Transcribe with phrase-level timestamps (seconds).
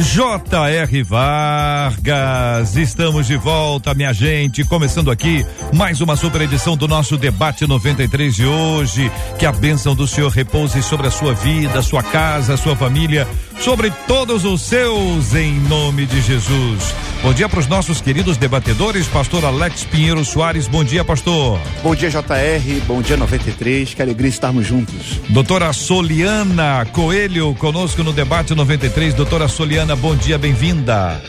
[0.00, 1.02] J.R.
[1.02, 7.66] Vargas, estamos de volta, minha gente, começando aqui mais uma super edição do nosso debate
[7.66, 9.10] 93 de hoje.
[9.40, 13.26] Que a bênção do Senhor repouse sobre a sua vida, sua casa, sua família,
[13.58, 16.94] sobre todos os seus, em nome de Jesus.
[17.20, 20.68] Bom dia para os nossos queridos debatedores, pastor Alex Pinheiro Soares.
[20.68, 21.58] Bom dia, pastor.
[21.82, 22.80] Bom dia, JR.
[22.86, 23.92] Bom dia, 93.
[23.92, 25.20] Que alegria estarmos juntos.
[25.28, 29.14] Doutora Soliana Coelho, conosco no debate 93.
[29.14, 31.20] Doutora Soliana, bom dia, bem-vinda.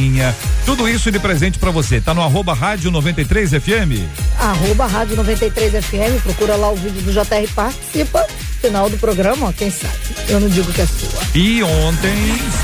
[0.66, 2.02] tudo isso de presente para você.
[2.02, 4.02] Tá no arroba rádio 93 FM?
[4.40, 8.26] Arroba rádio 93 FM, procura lá o vídeo do JR participa.
[8.62, 9.94] Final do programa, ó, quem sabe?
[10.28, 11.22] Eu não digo que é sua.
[11.36, 12.16] E ontem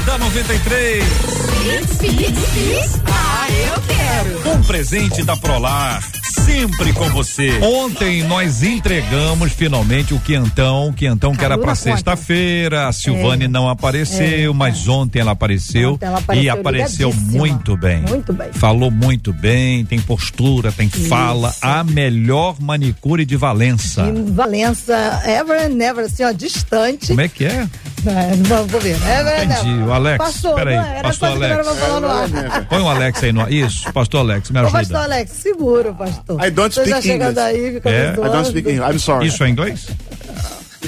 [0.05, 1.03] da 93.
[3.05, 4.57] Ah, eu quero.
[4.57, 6.01] Um presente da Prolar
[6.31, 7.59] sempre com você.
[7.61, 12.87] Ontem nós entregamos finalmente o quentão, o quentão que era para sexta-feira.
[12.87, 13.47] A Silvane é.
[13.47, 14.55] não apareceu, é.
[14.55, 18.01] mas ontem ela apareceu, ontem ela apareceu e apareceu muito bem.
[18.01, 18.51] Muito bem.
[18.53, 21.07] Falou muito bem, tem postura, tem Isso.
[21.07, 24.11] fala, a melhor manicure de Valença.
[24.11, 27.07] De Valença, ever and never, assim, ó, distante.
[27.07, 27.67] Como é que é?
[28.05, 28.97] É, não, vou ver.
[29.05, 29.83] É, Entendi.
[29.83, 30.17] O Alex.
[30.17, 30.75] Pastor, peraí.
[30.75, 31.67] Não, pastor Alex.
[32.67, 33.47] Põe o Alex aí no.
[33.49, 34.69] Isso, pastor Alex, me ajuda.
[34.69, 36.20] Ô, pastor Alex, seguro, pastor.
[36.29, 38.11] I don't Você chegando aí, fica é?
[38.11, 38.91] I don't speak English.
[38.91, 39.27] I'm sorry.
[39.27, 39.87] Isso é inglês?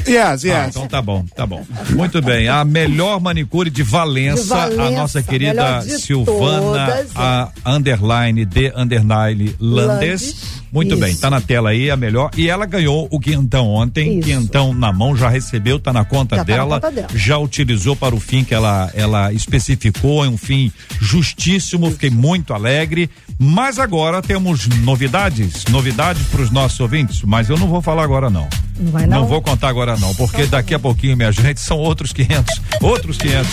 [0.07, 0.53] Yes, yes.
[0.55, 1.65] Ah, então tá bom, tá bom.
[1.91, 2.47] Muito bem.
[2.47, 7.11] A melhor manicure de Valença, de Valença a nossa querida Silvana, todas.
[7.15, 10.63] a underline de underline Landes.
[10.73, 10.99] Muito Isso.
[10.99, 12.31] bem, tá na tela aí, a melhor.
[12.35, 14.27] E ela ganhou o quinhentão ontem, Isso.
[14.27, 17.37] quinhentão na mão, já recebeu, tá na conta, já dela, tá na conta dela, já
[17.37, 23.07] utilizou para o fim que ela, ela especificou, é um fim justíssimo, fiquei muito alegre.
[23.37, 28.31] Mas agora temos novidades, novidades para os nossos ouvintes, mas eu não vou falar agora
[28.31, 28.47] não.
[28.79, 29.21] Não vai não?
[29.21, 33.17] Não vou contar agora não, porque daqui a pouquinho, minha gente, são outros 500, outros
[33.17, 33.51] 500.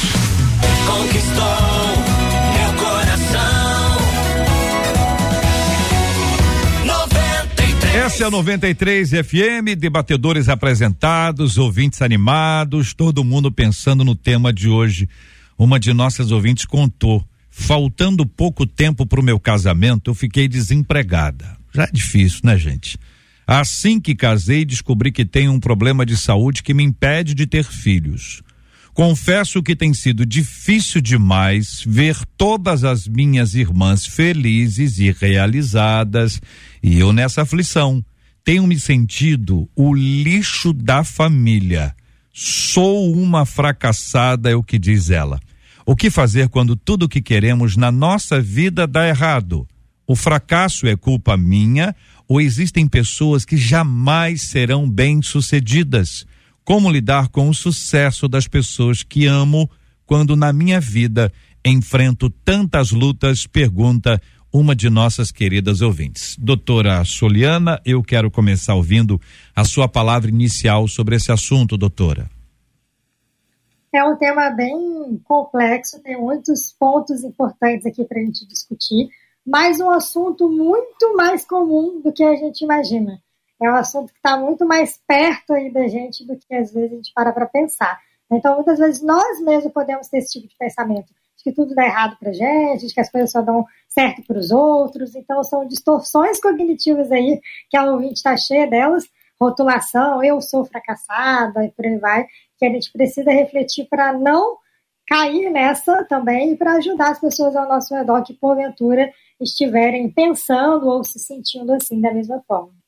[0.87, 1.81] Conquistou
[7.93, 14.69] Essa é a 93 FM, debatedores apresentados, ouvintes animados, todo mundo pensando no tema de
[14.69, 15.09] hoje.
[15.59, 21.57] Uma de nossas ouvintes contou: faltando pouco tempo para o meu casamento, eu fiquei desempregada.
[21.75, 22.97] Já é difícil, né, gente?
[23.53, 27.65] Assim que casei, descobri que tenho um problema de saúde que me impede de ter
[27.65, 28.45] filhos.
[28.95, 36.41] Confesso que tem sido difícil demais ver todas as minhas irmãs felizes e realizadas
[36.81, 38.05] e eu nessa aflição.
[38.45, 41.93] Tenho me sentido o lixo da família.
[42.33, 45.41] Sou uma fracassada, é o que diz ela.
[45.85, 49.67] O que fazer quando tudo o que queremos na nossa vida dá errado?
[50.07, 51.95] O fracasso é culpa minha
[52.31, 56.25] ou existem pessoas que jamais serão bem-sucedidas?
[56.65, 59.69] Como lidar com o sucesso das pessoas que amo
[60.07, 61.33] quando na minha vida
[61.65, 63.49] enfrento tantas lutas?
[63.49, 64.23] Pergunta
[64.53, 66.37] uma de nossas queridas ouvintes.
[66.39, 69.21] Doutora Soliana, eu quero começar ouvindo
[69.55, 72.31] a sua palavra inicial sobre esse assunto, doutora.
[73.93, 79.09] É um tema bem complexo, tem muitos pontos importantes aqui para a gente discutir,
[79.47, 83.21] mas um assunto muito mais comum do que a gente imagina.
[83.61, 86.93] É um assunto que está muito mais perto aí da gente do que às vezes
[86.93, 88.01] a gente para para pensar.
[88.33, 91.85] Então, muitas vezes nós mesmos podemos ter esse tipo de pensamento de que tudo dá
[91.85, 95.15] errado para gente, de que as coisas só dão certo para os outros.
[95.15, 99.05] Então, são distorções cognitivas aí que a ouvinte está cheia delas,
[99.41, 102.27] rotulação, eu sou fracassada e por aí vai,
[102.59, 104.59] que a gente precisa refletir para não
[105.07, 109.11] cair nessa também e para ajudar as pessoas ao nosso redor que, porventura,
[109.41, 112.81] estiverem pensando ou se sentindo assim da mesma forma.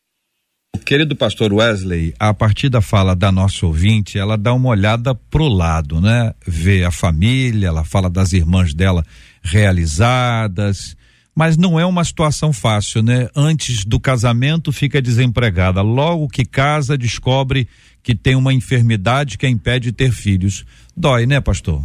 [0.85, 5.47] Querido pastor Wesley, a partir da fala da nossa ouvinte, ela dá uma olhada pro
[5.47, 6.35] lado, né?
[6.47, 9.05] Vê a família, ela fala das irmãs dela
[9.43, 10.97] realizadas,
[11.35, 13.29] mas não é uma situação fácil, né?
[13.35, 17.69] Antes do casamento fica desempregada, logo que casa descobre
[18.03, 20.65] que tem uma enfermidade que a impede de ter filhos.
[20.97, 21.83] Dói, né, pastor?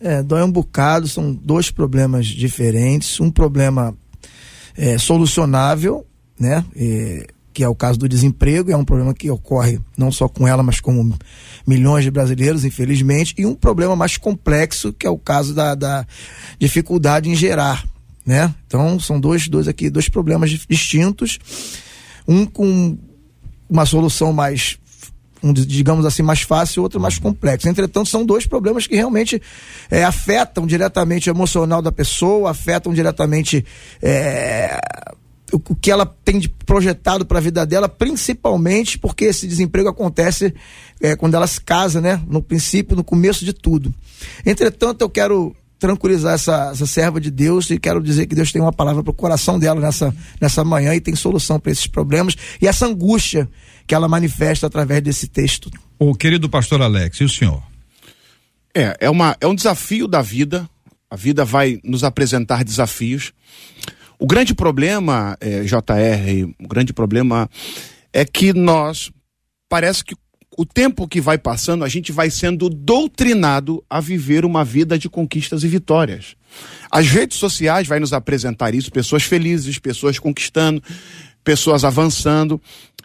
[0.00, 3.96] É, dói um bocado, são dois problemas diferentes, um problema
[4.76, 6.06] é, solucionável,
[6.38, 6.64] né?
[6.74, 10.48] É, que é o caso do desemprego, é um problema que ocorre não só com
[10.48, 11.12] ela, mas com
[11.66, 16.06] milhões de brasileiros, infelizmente, e um problema mais complexo, que é o caso da, da
[16.58, 17.86] dificuldade em gerar,
[18.24, 18.54] né?
[18.66, 21.38] Então, são dois, dois aqui, dois problemas distintos,
[22.26, 22.96] um com
[23.68, 24.78] uma solução mais
[25.42, 27.68] um, digamos assim, mais fácil, outro mais complexo.
[27.68, 29.40] Entretanto, são dois problemas que realmente
[29.90, 33.64] é, afetam diretamente o emocional da pessoa, afetam diretamente
[34.00, 34.80] é,
[35.52, 40.54] o que ela tem de projetado para a vida dela, principalmente porque esse desemprego acontece
[41.00, 42.22] é, quando ela se casa, né?
[42.26, 43.92] No princípio, no começo de tudo.
[44.46, 48.62] Entretanto, eu quero tranquilizar essa, essa serva de Deus e quero dizer que Deus tem
[48.62, 52.36] uma palavra para o coração dela nessa, nessa manhã e tem solução para esses problemas
[52.60, 53.48] e essa angústia
[53.86, 55.70] que ela manifesta através desse texto.
[55.98, 57.62] O querido pastor Alex, e o senhor?
[58.74, 60.68] É, é, uma, é um desafio da vida.
[61.10, 63.32] A vida vai nos apresentar desafios.
[64.18, 67.50] O grande problema, é, JR, o grande problema
[68.12, 69.10] é que nós,
[69.68, 70.14] parece que
[70.56, 75.08] o tempo que vai passando, a gente vai sendo doutrinado a viver uma vida de
[75.08, 76.36] conquistas e vitórias.
[76.90, 80.82] As redes sociais vai nos apresentar isso, pessoas felizes, pessoas conquistando,
[81.42, 82.60] pessoas avançando.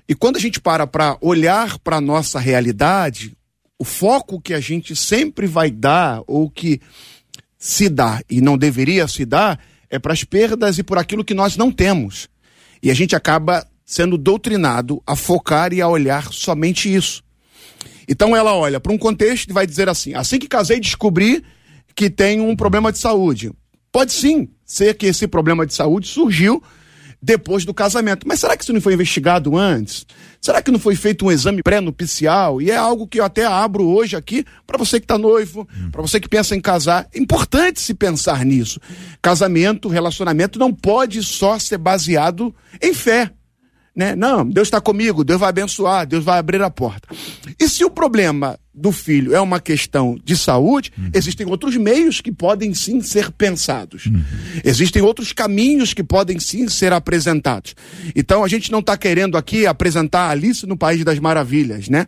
[0.08, 3.38] E quando a gente para para olhar para a nossa realidade,
[3.78, 6.82] o foco que a gente sempre vai dar, ou que
[7.58, 9.60] se dá e não deveria se dar,
[9.90, 12.30] é para as perdas e por aquilo que nós não temos.
[12.82, 17.24] E a gente acaba sendo doutrinado a focar e a olhar somente isso.
[18.08, 21.44] Então ela olha para um contexto e vai dizer assim: assim que casei, descobri
[21.96, 23.52] que tenho um problema de saúde.
[23.92, 26.62] Pode sim ser que esse problema de saúde surgiu
[27.28, 28.26] depois do casamento.
[28.26, 30.06] Mas será que isso não foi investigado antes?
[30.40, 32.62] Será que não foi feito um exame pré-nupcial?
[32.62, 36.02] E é algo que eu até abro hoje aqui para você que está noivo, para
[36.02, 37.06] você que pensa em casar.
[37.14, 38.80] É importante se pensar nisso.
[39.22, 43.30] Casamento, relacionamento não pode só ser baseado em fé.
[43.98, 44.16] Né?
[44.16, 47.10] Não, Deus está comigo, Deus vai abençoar, Deus vai abrir a porta.
[47.60, 51.10] E se o problema do filho é uma questão de saúde, uhum.
[51.16, 54.06] existem outros meios que podem sim ser pensados.
[54.06, 54.22] Uhum.
[54.64, 57.74] Existem outros caminhos que podem sim ser apresentados.
[58.16, 62.06] Então a gente não está querendo aqui apresentar Alice no País das Maravilhas, né?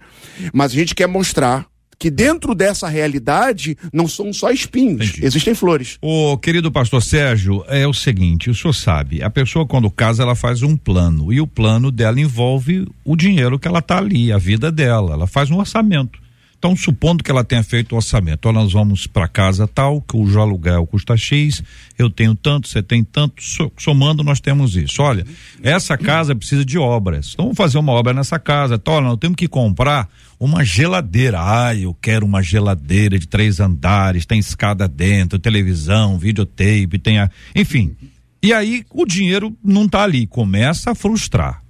[0.53, 1.65] Mas a gente quer mostrar
[1.99, 5.25] que dentro dessa realidade não são só espinhos, Entendi.
[5.25, 5.97] existem flores.
[6.01, 10.33] O querido pastor Sérgio, é o seguinte, o senhor sabe, a pessoa quando casa ela
[10.33, 14.37] faz um plano e o plano dela envolve o dinheiro que ela tá ali, a
[14.37, 16.19] vida dela, ela faz um orçamento.
[16.59, 20.41] Então, supondo que ela tenha feito o orçamento, nós vamos para casa tal, que o
[20.41, 21.63] aluguel custa X,
[21.97, 23.41] eu tenho tanto, você tem tanto,
[23.77, 25.01] somando nós temos isso.
[25.01, 25.25] Olha,
[25.63, 27.31] essa casa precisa de obras.
[27.33, 28.75] Então, vamos fazer uma obra nessa casa.
[28.75, 30.09] Então, nós temos que comprar
[30.39, 31.39] uma geladeira.
[31.41, 37.29] Ah, eu quero uma geladeira de três andares, tem escada dentro, televisão, videotape, tem a.
[37.55, 37.95] Enfim.
[38.41, 41.61] E aí o dinheiro não está ali, começa a frustrar.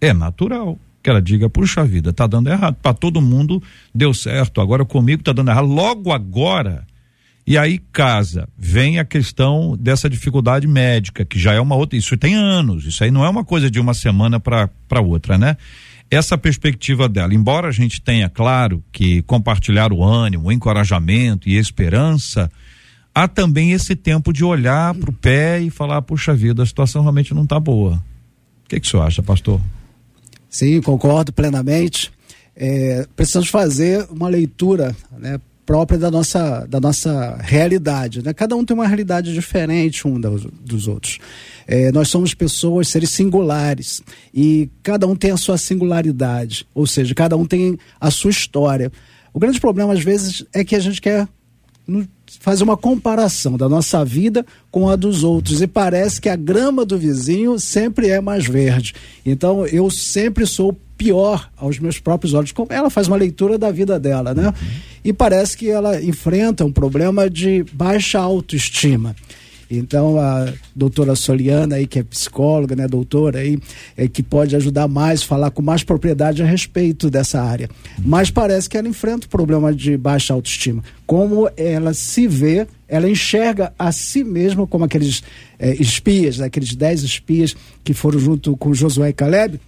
[0.00, 2.76] É natural que ela diga, puxa vida, tá dando errado.
[2.82, 3.62] Para todo mundo
[3.94, 5.66] deu certo, agora comigo tá dando errado.
[5.66, 6.86] Logo agora,
[7.46, 12.16] e aí casa, vem a questão dessa dificuldade médica, que já é uma outra, isso
[12.18, 15.56] tem anos, isso aí não é uma coisa de uma semana para outra, né?
[16.10, 21.56] Essa perspectiva dela, embora a gente tenha, claro, que compartilhar o ânimo, o encorajamento e
[21.56, 22.50] esperança,
[23.14, 27.02] há também esse tempo de olhar para o pé e falar, puxa vida, a situação
[27.02, 28.02] realmente não está boa.
[28.64, 29.60] O que, que o senhor acha, pastor?
[30.48, 32.10] Sim, concordo plenamente.
[32.56, 35.40] É, precisamos fazer uma leitura né,
[35.70, 38.24] própria da nossa, da nossa realidade.
[38.24, 38.34] Né?
[38.34, 41.20] Cada um tem uma realidade diferente um dos, dos outros.
[41.64, 44.02] É, nós somos pessoas, seres singulares,
[44.34, 48.90] e cada um tem a sua singularidade, ou seja, cada um tem a sua história.
[49.32, 51.28] O grande problema, às vezes, é que a gente quer
[52.38, 56.84] fazer uma comparação da nossa vida com a dos outros e parece que a grama
[56.84, 58.94] do vizinho sempre é mais verde.
[59.26, 62.52] Então eu sempre sou pior aos meus próprios olhos.
[62.52, 64.48] Como ela faz uma leitura da vida dela, né?
[64.48, 64.68] Uhum.
[65.02, 69.16] E parece que ela enfrenta um problema de baixa autoestima.
[69.70, 73.58] Então, a doutora Soliana aí, que é psicóloga, né, doutora aí,
[73.96, 77.70] é, que pode ajudar mais, falar com mais propriedade a respeito dessa área.
[78.04, 80.82] Mas parece que ela enfrenta o problema de baixa autoestima.
[81.06, 85.22] Como ela se vê, ela enxerga a si mesma como aqueles
[85.58, 89.60] é, espias, aqueles dez espias que foram junto com Josué e Caleb,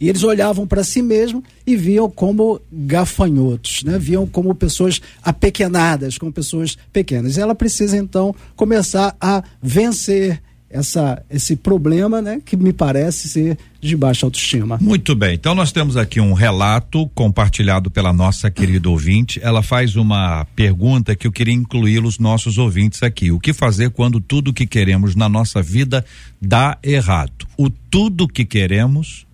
[0.00, 3.98] e eles olhavam para si mesmos e viam como gafanhotos, né?
[3.98, 7.36] viam como pessoas apequenadas, como pessoas pequenas.
[7.36, 10.40] Ela precisa então começar a vencer
[10.70, 14.78] essa, esse problema, né, que me parece ser de baixa autoestima.
[14.80, 15.34] Muito bem.
[15.34, 19.40] Então nós temos aqui um relato compartilhado pela nossa querida ouvinte.
[19.42, 23.32] Ela faz uma pergunta que eu queria incluir os nossos ouvintes aqui.
[23.32, 26.04] O que fazer quando tudo que queremos na nossa vida
[26.40, 27.48] dá errado?
[27.58, 29.26] O tudo que queremos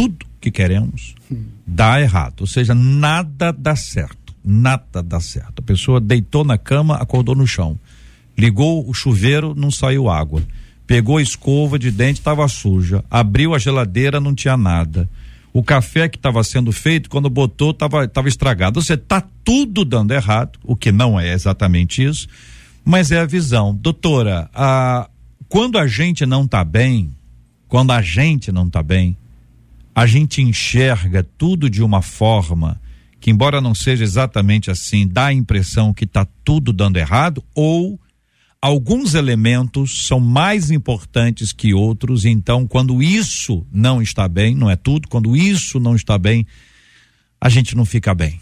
[0.00, 1.14] tudo que queremos
[1.66, 2.40] dá errado.
[2.40, 4.34] Ou seja, nada dá certo.
[4.42, 5.58] Nada dá certo.
[5.58, 7.78] A pessoa deitou na cama, acordou no chão.
[8.36, 10.42] Ligou o chuveiro, não saiu água.
[10.86, 13.04] Pegou a escova de dente, estava suja.
[13.10, 15.06] Abriu a geladeira, não tinha nada.
[15.52, 18.80] O café que estava sendo feito, quando botou, estava tava estragado.
[18.80, 22.26] Você está tudo dando errado, o que não é exatamente isso,
[22.82, 23.74] mas é a visão.
[23.74, 25.10] Doutora, a,
[25.46, 27.14] quando a gente não está bem,
[27.68, 29.14] quando a gente não está bem,
[29.94, 32.80] a gente enxerga tudo de uma forma
[33.20, 38.00] que, embora não seja exatamente assim, dá a impressão que está tudo dando errado, ou
[38.62, 44.76] alguns elementos são mais importantes que outros, então, quando isso não está bem, não é
[44.76, 46.46] tudo, quando isso não está bem,
[47.40, 48.40] a gente não fica bem.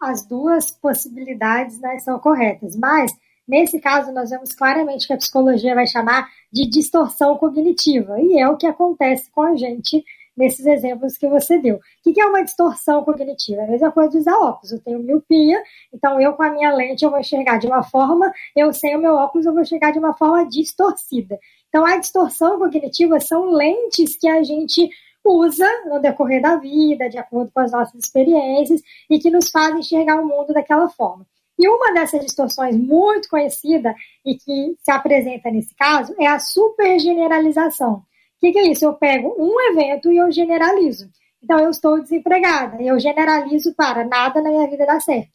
[0.00, 3.12] As duas possibilidades né, são corretas, mas
[3.50, 8.48] Nesse caso, nós vemos claramente que a psicologia vai chamar de distorção cognitiva, e é
[8.48, 10.04] o que acontece com a gente
[10.36, 11.74] nesses exemplos que você deu.
[11.74, 13.62] O que é uma distorção cognitiva?
[13.62, 14.70] É a mesma coisa de usar óculos.
[14.70, 15.60] Eu tenho miopia,
[15.92, 19.00] então eu com a minha lente eu vou enxergar de uma forma, eu sem o
[19.00, 21.36] meu óculos eu vou enxergar de uma forma distorcida.
[21.68, 24.88] Então a distorção cognitiva são lentes que a gente
[25.24, 28.80] usa no decorrer da vida, de acordo com as nossas experiências,
[29.10, 31.26] e que nos fazem enxergar o mundo daquela forma.
[31.60, 37.96] E uma dessas distorções muito conhecida e que se apresenta nesse caso é a supergeneralização.
[37.96, 38.02] O
[38.40, 38.86] que, que é isso?
[38.86, 41.10] Eu pego um evento e eu generalizo.
[41.42, 45.28] Então, eu estou desempregada, eu generalizo para nada na minha vida dar certo.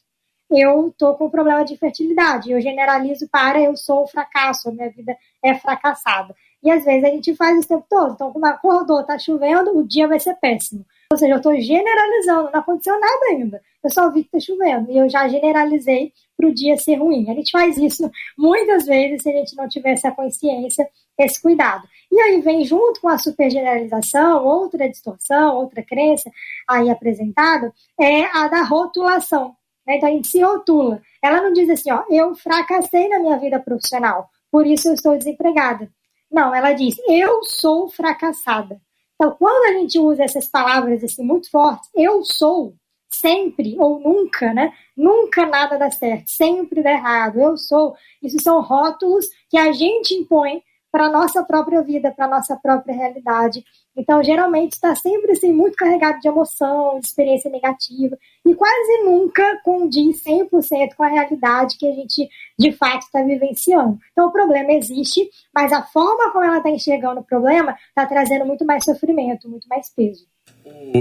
[0.49, 5.15] Eu estou com problema de fertilidade, eu generalizo para eu sou um fracasso, minha vida
[5.43, 6.35] é fracassada.
[6.63, 8.13] E às vezes a gente faz isso o tempo todo.
[8.13, 10.83] Então, como acordou, está chovendo, o dia vai ser péssimo.
[11.11, 13.61] Ou seja, eu estou generalizando, não aconteceu nada ainda.
[13.83, 17.29] Eu só vi que está chovendo e eu já generalizei para o dia ser ruim.
[17.29, 21.87] A gente faz isso muitas vezes se a gente não tivesse a consciência esse cuidado.
[22.11, 26.29] E aí vem junto com a supergeneralização, outra distorção, outra crença
[26.67, 29.55] aí apresentada, é a da rotulação.
[29.85, 29.97] Né?
[29.97, 31.01] Então a gente se rotula.
[31.21, 35.17] Ela não diz assim, ó, eu fracassei na minha vida profissional, por isso eu estou
[35.17, 35.89] desempregada.
[36.31, 38.81] Não, ela diz, eu sou fracassada.
[39.15, 42.75] Então, quando a gente usa essas palavras assim muito fortes, eu sou,
[43.09, 44.73] sempre ou nunca, né?
[44.95, 47.95] Nunca nada dá certo, sempre dá errado, eu sou.
[48.21, 50.61] Isso são rótulos que a gente impõe
[50.95, 53.65] para a nossa própria vida, para a nossa própria realidade.
[53.97, 59.43] Então, geralmente, está sempre assim, muito carregado de emoção, de experiência negativa, e quase nunca
[59.61, 63.99] condiz 100% com a realidade que a gente, de fato, está vivenciando.
[64.13, 68.45] Então, o problema existe, mas a forma como ela está enxergando o problema está trazendo
[68.45, 70.25] muito mais sofrimento, muito mais peso.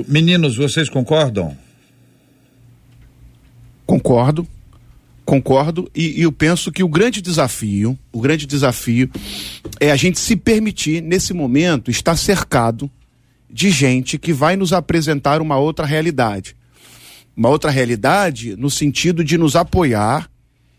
[0.09, 1.57] Meninos, vocês concordam?
[3.87, 4.45] Concordo,
[5.25, 9.11] concordo, e, e, eu penso que o grande desafio, o grande desafio
[9.81, 12.91] é a gente se permitir, nesse momento, estar cercado
[13.51, 16.57] de gente que vai nos apresentar uma outra realidade.
[17.37, 20.31] Uma outra realidade no sentido de nos apoiar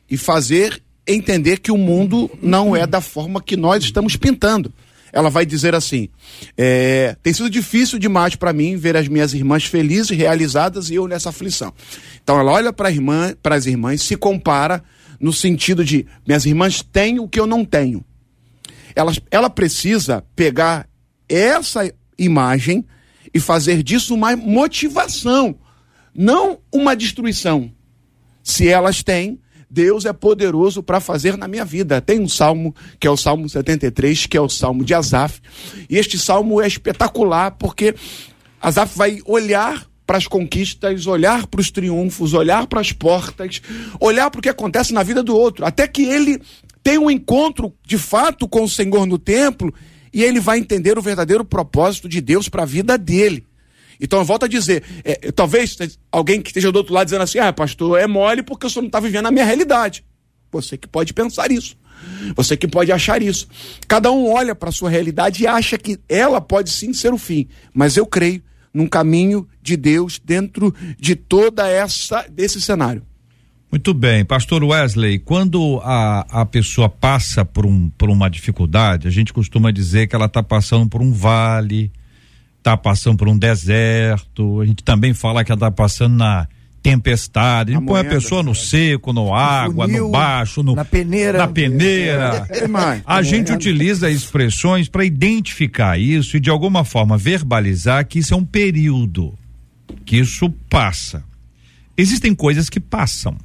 [0.10, 4.74] e fazer entender que o mundo não é da forma que nós estamos pintando
[5.16, 6.10] ela vai dizer assim:
[6.58, 11.08] é, tem sido difícil demais para mim ver as minhas irmãs felizes, realizadas e eu
[11.08, 11.74] nessa aflição.
[12.22, 14.84] Então ela olha para irmã, as irmãs, se compara
[15.18, 18.04] no sentido de minhas irmãs têm o que eu não tenho.
[18.94, 20.88] Ela, ela precisa pegar
[21.30, 22.86] essa imagem
[23.34, 25.56] e fazer disso uma motivação,
[26.14, 27.72] não uma destruição.
[28.44, 32.02] Se elas têm, Deus é poderoso para fazer na minha vida.
[32.02, 35.42] Tem um salmo, que é o Salmo 73, que é o salmo de Asaf.
[35.90, 37.96] E este salmo é espetacular porque
[38.62, 43.62] Asaf vai olhar para as conquistas, olhar para os triunfos, olhar para as portas,
[44.00, 46.40] olhar para o que acontece na vida do outro, até que ele
[46.84, 49.74] tem um encontro de fato com o Senhor no templo
[50.14, 53.44] e ele vai entender o verdadeiro propósito de Deus para a vida dele.
[54.00, 55.78] Então eu volto a dizer, é, talvez
[56.12, 58.84] alguém que esteja do outro lado dizendo assim, ah, pastor, é mole porque o senhor
[58.84, 60.04] não está vivendo a minha realidade.
[60.52, 61.78] Você que pode pensar isso.
[62.36, 63.48] Você que pode achar isso.
[63.88, 67.18] Cada um olha para a sua realidade e acha que ela pode sim ser o
[67.18, 67.48] fim.
[67.74, 68.42] Mas eu creio
[68.74, 73.02] num caminho de Deus dentro de toda essa desse cenário.
[73.72, 79.12] Muito bem, pastor Wesley, quando a, a pessoa passa por, um, por uma dificuldade, a
[79.12, 81.92] gente costuma dizer que ela está passando por um vale,
[82.66, 86.48] está passando por um deserto, a gente também fala que ela está passando na
[86.82, 90.84] tempestade, a gente põe a pessoa no seco, no água, funil, no baixo, no, na
[90.84, 91.38] peneira.
[91.38, 92.48] Na peneira.
[92.50, 98.34] É, a gente utiliza expressões para identificar isso e de alguma forma verbalizar que isso
[98.34, 99.34] é um período,
[100.04, 101.24] que isso passa.
[101.96, 103.38] Existem coisas que passam,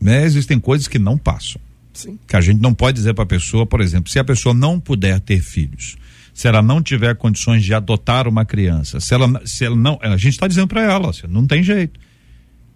[0.00, 0.24] né?
[0.24, 1.60] Existem coisas que não passam.
[1.92, 2.18] Sim.
[2.26, 4.78] Que a gente não pode dizer para a pessoa, por exemplo, se a pessoa não
[4.78, 5.96] puder ter filhos,
[6.36, 10.18] se ela não tiver condições de adotar uma criança, se ela, se ela não, a
[10.18, 11.98] gente está dizendo para ela, assim, não tem jeito.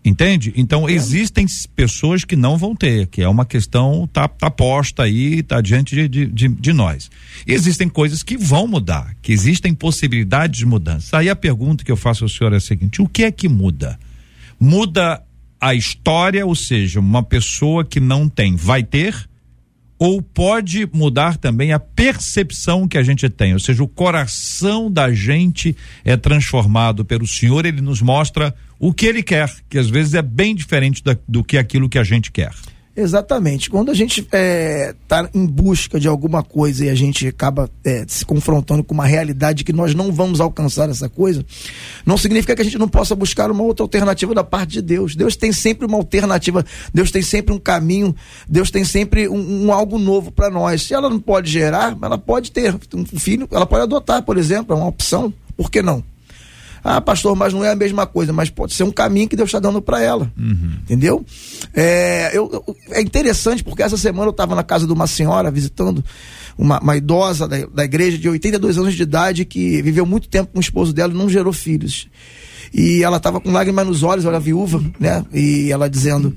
[0.03, 0.51] Entende?
[0.57, 0.93] Então é.
[0.93, 1.45] existem
[1.77, 5.95] pessoas que não vão ter, que é uma questão tá, tá posta aí, tá diante
[5.95, 7.11] de, de, de, de nós.
[7.47, 11.19] E existem coisas que vão mudar, que existem possibilidades de mudança.
[11.19, 13.47] Aí a pergunta que eu faço ao senhor é a seguinte: o que é que
[13.47, 14.01] muda?
[14.59, 15.23] Muda
[15.61, 19.29] a história, ou seja, uma pessoa que não tem vai ter,
[20.01, 25.13] ou pode mudar também a percepção que a gente tem, ou seja, o coração da
[25.13, 30.15] gente é transformado pelo Senhor, ele nos mostra o que ele quer, que às vezes
[30.15, 32.51] é bem diferente da, do que aquilo que a gente quer.
[32.97, 33.71] Exatamente.
[33.71, 37.71] Quando a gente está é, tá em busca de alguma coisa e a gente acaba
[37.85, 41.45] é, se confrontando com uma realidade que nós não vamos alcançar essa coisa,
[42.05, 45.15] não significa que a gente não possa buscar uma outra alternativa da parte de Deus.
[45.15, 48.15] Deus tem sempre uma alternativa, Deus tem sempre um caminho,
[48.49, 50.83] Deus tem sempre um, um algo novo para nós.
[50.83, 54.75] Se ela não pode gerar, ela pode ter um filho, ela pode adotar, por exemplo,
[54.75, 55.33] é uma opção.
[55.57, 56.03] Por que não?
[56.83, 59.49] Ah, pastor, mas não é a mesma coisa, mas pode ser um caminho que Deus
[59.49, 60.31] está dando para ela.
[60.39, 60.73] Uhum.
[60.83, 61.25] Entendeu?
[61.75, 66.05] É, eu, é interessante porque essa semana eu estava na casa de uma senhora visitando
[66.57, 70.53] uma, uma idosa da, da, igreja de 82 anos de idade que viveu muito tempo
[70.53, 72.09] com o esposo dela e não gerou filhos.
[72.73, 75.25] E ela estava com lágrimas nos olhos, era viúva, né?
[75.33, 76.37] E ela dizendo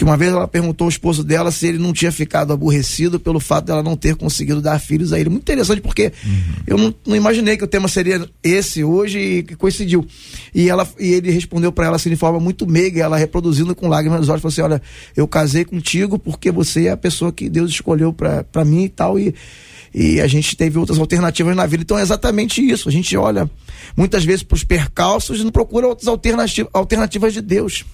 [0.00, 3.38] que uma vez ela perguntou ao esposo dela se ele não tinha ficado aborrecido pelo
[3.38, 5.28] fato dela não ter conseguido dar filhos a ele.
[5.28, 6.54] Muito interessante, porque uhum.
[6.66, 10.06] eu não, não, imaginei que o tema seria esse hoje e coincidiu.
[10.54, 13.88] E, ela, e ele respondeu para ela assim de forma muito meiga, ela reproduzindo com
[13.88, 14.80] lágrimas nos olhos, falou assim: Olha,
[15.14, 19.18] eu casei contigo porque você é a pessoa que Deus escolheu para mim e tal.
[19.18, 19.34] E,
[19.94, 21.82] e a gente teve outras alternativas na vida.
[21.82, 22.88] Então é exatamente isso.
[22.88, 23.50] A gente olha
[23.94, 27.84] muitas vezes para os percalços e não procura outras alternativas, alternativas de Deus.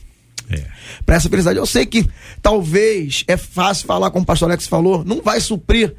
[0.50, 0.64] É.
[1.04, 1.59] Para essa felicidade.
[1.59, 2.09] Eu sei que
[2.40, 5.94] talvez é fácil falar, como o pastor Alex falou, não vai suprir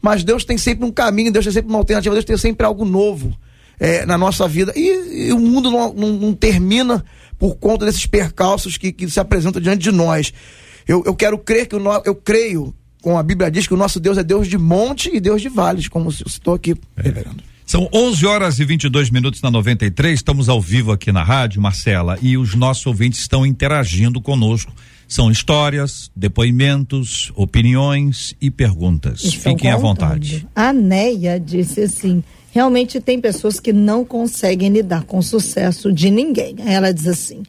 [0.00, 2.84] mas Deus tem sempre um caminho, Deus tem sempre uma alternativa, Deus tem sempre algo
[2.84, 3.36] novo
[3.78, 4.72] é, na nossa vida.
[4.76, 7.04] E, e o mundo não, não, não, termina
[7.38, 10.32] por conta desses percalços que, que se apresentam diante de nós.
[10.86, 13.76] Eu, eu quero crer que o no, eu creio, como a Bíblia diz, que o
[13.76, 17.02] nosso Deus é Deus de monte e Deus de vales, como citou aqui, é.
[17.02, 17.42] reverendo.
[17.66, 20.14] São 11 horas e 22 minutos na 93.
[20.14, 24.72] Estamos ao vivo aqui na rádio, Marcela, e os nossos ouvintes estão interagindo conosco.
[25.08, 29.24] São histórias, depoimentos, opiniões e perguntas.
[29.24, 29.74] Estão Fiquem contando.
[29.74, 30.46] à vontade.
[30.54, 36.08] A Neia disse assim: realmente tem pessoas que não conseguem lidar com o sucesso de
[36.08, 36.54] ninguém.
[36.64, 37.42] Ela diz assim: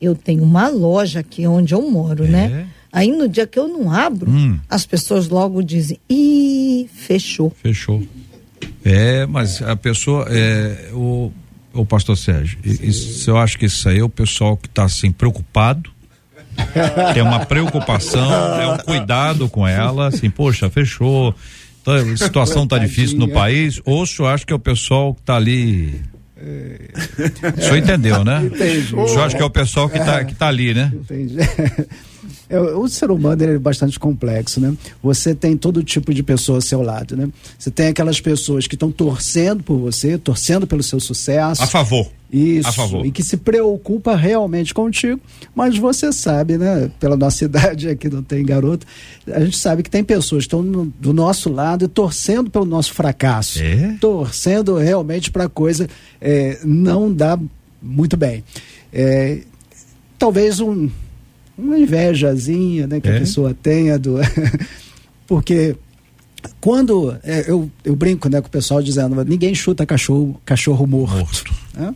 [0.00, 2.44] eu tenho uma loja aqui onde eu moro, né?
[2.44, 2.48] é.
[2.48, 2.68] né?
[2.92, 4.56] Aí no dia que eu não abro, hum.
[4.70, 7.52] as pessoas logo dizem: ih, fechou.
[7.60, 8.00] Fechou.
[8.84, 11.32] É, mas a pessoa, é, o,
[11.72, 15.10] o pastor Sérgio, isso, eu acho que isso aí é o pessoal que está assim
[15.10, 15.90] preocupado,
[17.14, 21.34] tem uma preocupação, é um cuidado com ela, assim, poxa, fechou,
[21.82, 25.14] tá, a situação está difícil no país, ou se eu acho que é o pessoal
[25.14, 26.02] que está ali
[27.56, 28.42] o senhor entendeu, né?
[28.44, 28.94] Entendi.
[28.94, 30.92] O senhor acha que é o pessoal que está que tá ali, né?
[30.94, 31.36] Entendi.
[32.48, 34.74] É, o ser humano é bastante complexo, né?
[35.02, 37.28] Você tem todo tipo de pessoa ao seu lado, né?
[37.58, 41.62] Você tem aquelas pessoas que estão torcendo por você, torcendo pelo seu sucesso.
[41.62, 42.06] A favor.
[42.32, 42.68] Isso.
[42.68, 43.06] A favor.
[43.06, 45.20] E que se preocupa realmente contigo.
[45.54, 46.90] Mas você sabe, né?
[46.98, 48.86] Pela nossa idade aqui, não tem garoto,
[49.32, 52.64] a gente sabe que tem pessoas que estão no, do nosso lado e torcendo pelo
[52.64, 53.62] nosso fracasso.
[53.62, 53.96] É?
[54.00, 55.88] Torcendo realmente para a coisa
[56.20, 57.38] é, não dar
[57.80, 58.42] muito bem.
[58.92, 59.40] É,
[60.18, 60.88] talvez um
[61.56, 63.16] uma invejazinha né, que é?
[63.16, 64.16] a pessoa tenha do.
[65.26, 65.76] Porque
[66.60, 71.16] quando é, eu, eu brinco né, com o pessoal dizendo ninguém chuta cachorro, cachorro morto.
[71.16, 71.54] morto.
[71.74, 71.94] Né?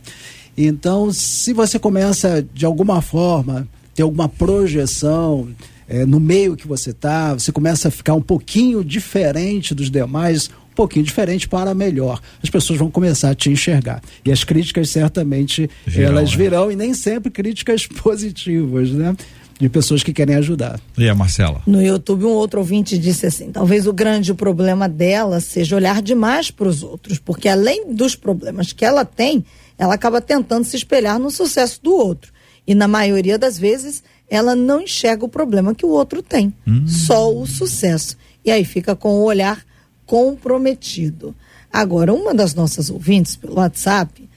[0.57, 5.49] Então, se você começa de alguma forma ter alguma projeção
[5.87, 10.49] é, no meio que você está, você começa a ficar um pouquinho diferente dos demais,
[10.71, 12.21] um pouquinho diferente para melhor.
[12.43, 14.01] As pessoas vão começar a te enxergar.
[14.23, 16.37] E as críticas certamente virão, elas né?
[16.37, 16.73] virão né?
[16.73, 19.15] e nem sempre críticas positivas, né?
[19.59, 20.79] De pessoas que querem ajudar.
[20.97, 21.61] E a Marcela?
[21.67, 26.49] No YouTube, um outro ouvinte disse assim: talvez o grande problema dela seja olhar demais
[26.49, 29.43] para os outros, porque além dos problemas que ela tem,
[29.77, 32.31] ela acaba tentando se espelhar no sucesso do outro.
[32.65, 36.87] E na maioria das vezes, ela não enxerga o problema que o outro tem, hum.
[36.87, 38.15] só o sucesso.
[38.45, 39.65] E aí fica com o olhar
[40.05, 41.35] comprometido.
[41.71, 44.27] Agora, uma das nossas ouvintes pelo WhatsApp,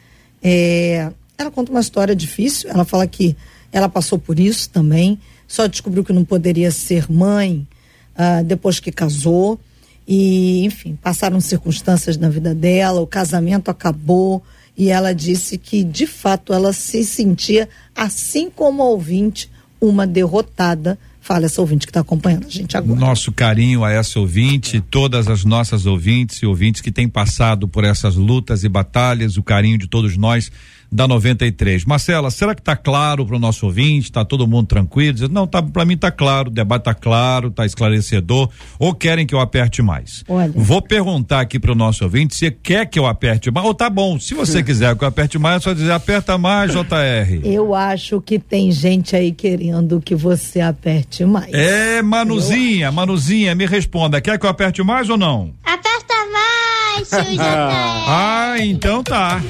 [0.43, 2.69] é, ela conta uma história difícil.
[2.69, 3.37] Ela fala que
[3.73, 7.67] ela passou por isso também, só descobriu que não poderia ser mãe
[8.15, 9.59] uh, depois que casou.
[10.07, 14.43] E, enfim, passaram circunstâncias na vida dela, o casamento acabou
[14.77, 20.99] e ela disse que, de fato, ela se sentia, assim como a ouvinte, uma derrotada.
[21.21, 22.99] Fala essa ouvinte que está acompanhando a gente agora.
[22.99, 27.85] Nosso carinho a essa ouvinte, todas as nossas ouvintes e ouvintes que têm passado por
[27.85, 30.51] essas lutas e batalhas, o carinho de todos nós
[30.93, 31.87] da 93.
[31.87, 34.05] Marcela, será que está claro para o nosso ouvinte?
[34.05, 35.15] Está todo mundo tranquilo?
[35.15, 38.51] Diz, não, tá, para mim está claro, o debate está claro, está esclarecedor.
[38.79, 40.23] Ou querem que eu aperte mais?
[40.29, 40.53] Olha.
[40.55, 43.67] Vou perguntar aqui para o nosso ouvinte se quer que eu aperte mais.
[43.67, 46.73] Ou tá bom, se você quiser que eu aperte mais, é só dizer aperta mais,
[46.77, 47.41] JR.
[47.43, 51.53] Eu acho que tem gente aí querendo que você aperte mais.
[51.55, 52.93] É, Manuzinha.
[52.93, 55.55] Manuzinha, me responda, quer que eu aperte mais ou não?
[55.65, 57.41] Aperta mais, seu JR.
[57.41, 59.41] ah, então tá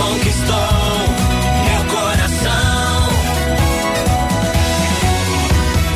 [0.00, 0.70] conquistou
[1.66, 3.10] meu coração.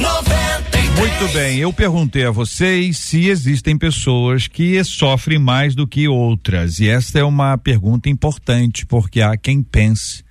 [0.01, 0.99] 93.
[0.99, 6.79] Muito bem, eu perguntei a vocês se existem pessoas que sofrem mais do que outras.
[6.81, 10.23] E esta é uma pergunta importante, porque há quem pense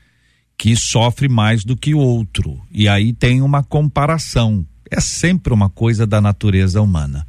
[0.55, 2.61] que sofre mais do que outro.
[2.71, 4.65] E aí tem uma comparação.
[4.89, 7.25] É sempre uma coisa da natureza humana.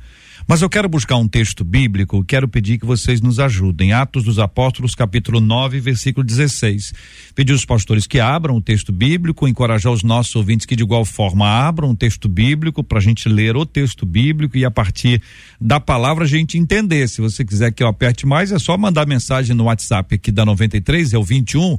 [0.47, 3.95] Mas eu quero buscar um texto bíblico, quero pedir que vocês nos ajudem.
[3.95, 6.93] Atos dos Apóstolos, capítulo 9, versículo 16.
[7.35, 11.03] Pedir aos pastores que abram o texto bíblico, encorajar os nossos ouvintes que de igual
[11.07, 15.23] forma abram o texto bíblico para a gente ler o texto bíblico e a partir
[15.59, 17.09] da palavra a gente entender.
[17.09, 20.45] Se você quiser que eu aperte mais, é só mandar mensagem no WhatsApp aqui da
[20.45, 21.79] 93, é o 21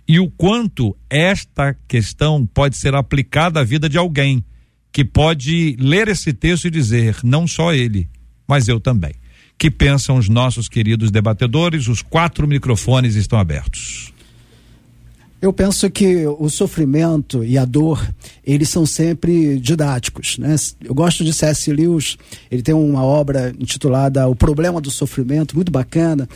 [0.10, 4.43] E o quanto esta questão pode ser aplicada à vida de alguém
[4.91, 8.10] que pode ler esse texto e dizer, não só ele,
[8.48, 9.13] mas eu também.
[9.56, 11.88] Que pensam os nossos queridos debatedores?
[11.88, 14.12] Os quatro microfones estão abertos.
[15.39, 18.04] Eu penso que o sofrimento e a dor,
[18.43, 20.56] eles são sempre didáticos, né?
[20.84, 21.72] Eu gosto de C.S.
[21.72, 22.17] Lewis,
[22.50, 26.28] ele tem uma obra intitulada O Problema do Sofrimento, muito bacana,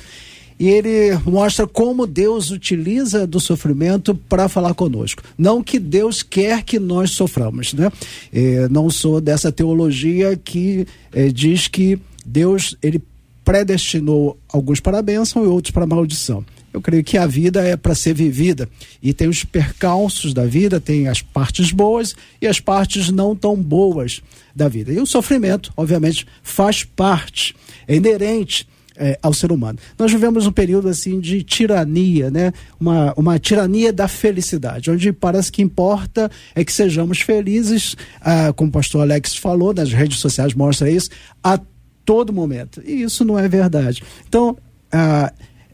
[0.60, 5.24] e ele mostra como Deus utiliza do sofrimento para falar conosco.
[5.38, 7.92] Não que Deus quer que nós soframos, né?
[8.32, 13.02] Eh, não sou dessa teologia que eh, diz que Deus, ele
[13.44, 16.46] predestinou alguns para a bênção e outros para a maldição.
[16.74, 18.68] Eu creio que a vida é para ser vivida
[19.02, 23.56] e tem os percalços da vida, tem as partes boas e as partes não tão
[23.56, 24.22] boas
[24.56, 24.92] da vida.
[24.92, 27.56] E o sofrimento, obviamente, faz parte,
[27.88, 29.80] é inerente é, ao ser humano.
[29.98, 32.54] Nós vivemos um período assim de tirania, né?
[32.80, 38.70] Uma, uma tirania da felicidade, onde parece que importa é que sejamos felizes, ah, como
[38.70, 41.10] o pastor Alex falou, nas redes sociais mostra isso,
[41.44, 41.60] a
[42.06, 42.82] todo momento.
[42.86, 44.04] E isso não é verdade.
[44.28, 44.58] Então,
[44.92, 45.32] ah,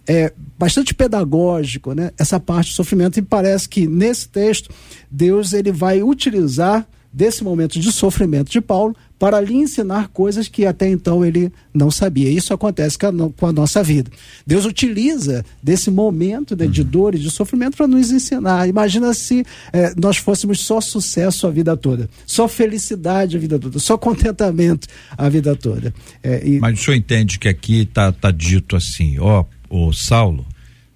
[0.08, 2.12] é bastante pedagógico, né?
[2.18, 4.74] Essa parte do sofrimento e parece que nesse texto
[5.10, 10.66] Deus ele vai utilizar desse momento de sofrimento de Paulo para lhe ensinar coisas que
[10.66, 12.30] até então ele não sabia.
[12.30, 14.10] Isso acontece com a, nossa vida.
[14.48, 18.70] Deus utiliza desse momento né, de dor e de sofrimento para nos ensinar.
[18.70, 23.78] Imagina se eh, nós fôssemos só sucesso a vida toda, só felicidade a vida toda,
[23.80, 25.94] só contentamento a vida toda.
[26.24, 26.60] É, e...
[26.60, 30.46] Mas o senhor entende que aqui está tá dito assim, ó, o Saulo,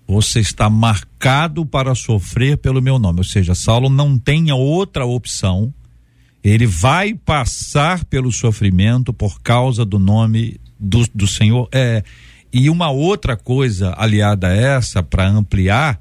[0.08, 3.20] você está marcado para sofrer pelo meu nome.
[3.20, 5.74] Ou seja, Saulo não tem outra opção.
[6.44, 11.70] Ele vai passar pelo sofrimento por causa do nome do, do Senhor.
[11.72, 12.04] É,
[12.52, 16.00] e uma outra coisa aliada a essa, para ampliar,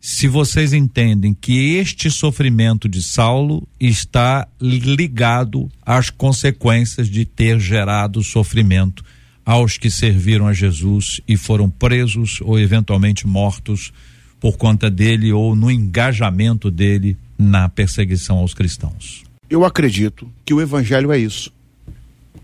[0.00, 8.20] se vocês entendem que este sofrimento de Saulo está ligado às consequências de ter gerado
[8.24, 9.04] sofrimento
[9.44, 13.92] aos que serviram a Jesus e foram presos ou eventualmente mortos
[14.40, 19.22] por conta dele ou no engajamento dele na perseguição aos cristãos.
[19.52, 21.52] Eu acredito que o evangelho é isso.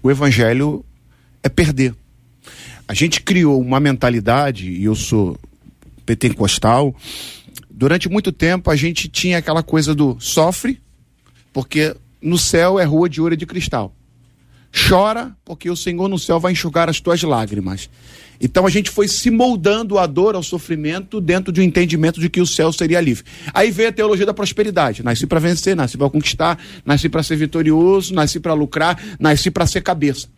[0.03, 0.85] O evangelho
[1.43, 1.95] é perder.
[2.87, 5.39] A gente criou uma mentalidade, e eu sou
[6.05, 6.95] pentecostal,
[7.71, 10.83] durante muito tempo a gente tinha aquela coisa do sofre,
[11.51, 13.91] porque no céu é rua de ouro e de cristal.
[14.71, 17.89] Chora, porque o Senhor no céu vai enxugar as tuas lágrimas.
[18.41, 22.29] Então a gente foi se moldando a dor, ao sofrimento, dentro de um entendimento de
[22.29, 23.25] que o céu seria livre.
[23.53, 25.03] Aí veio a teologia da prosperidade.
[25.03, 29.67] Nasci para vencer, nasci para conquistar, nasci para ser vitorioso, nasci para lucrar, nasci para
[29.67, 30.29] ser cabeça.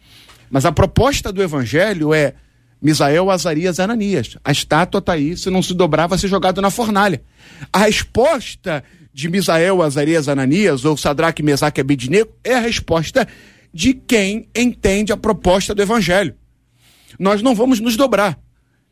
[0.50, 2.34] Mas a proposta do evangelho é
[2.80, 4.38] Misael, Azarias, Ananias.
[4.42, 7.22] A estátua está aí, se não se dobrar, vai ser jogado na fornalha.
[7.72, 8.82] A resposta
[9.12, 13.28] de Misael, Azarias, Ananias, ou Sadraque, Mesaque e é a resposta
[13.72, 16.34] de quem entende a proposta do Evangelho.
[17.20, 18.38] Nós não vamos nos dobrar.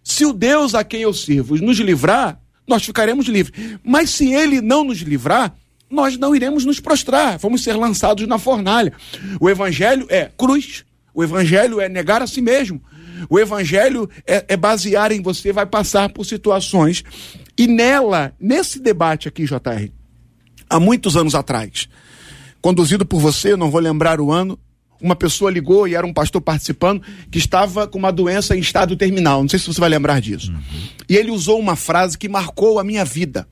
[0.05, 3.79] Se o Deus a quem eu sirvo nos livrar, nós ficaremos livres.
[3.83, 5.55] Mas se ele não nos livrar,
[5.91, 8.93] nós não iremos nos prostrar, vamos ser lançados na fornalha.
[9.41, 12.83] O Evangelho é cruz, o Evangelho é negar a si mesmo.
[13.31, 17.03] O Evangelho é, é basear em você, vai passar por situações.
[17.57, 19.91] E nela, nesse debate aqui, JR,
[20.69, 21.89] há muitos anos atrás,
[22.61, 24.59] conduzido por você, não vou lembrar o ano,
[25.01, 28.97] uma pessoa ligou e era um pastor participando que estava com uma doença em estado
[28.97, 29.43] terminal.
[29.43, 30.53] Não sei se você vai lembrar disso.
[30.53, 30.89] Uhum.
[31.09, 33.49] E ele usou uma frase que marcou a minha vida.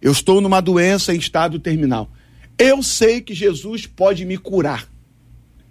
[0.00, 2.10] Eu estou numa doença em estado terminal.
[2.58, 4.88] Eu sei que Jesus pode me curar.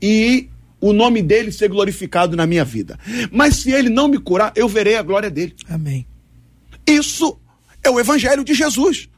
[0.01, 2.97] E o nome dele ser glorificado na minha vida.
[3.31, 5.55] Mas se ele não me curar, eu verei a glória dele.
[5.69, 6.05] Amém.
[6.86, 7.39] Isso
[7.84, 9.10] é o evangelho de Jesus.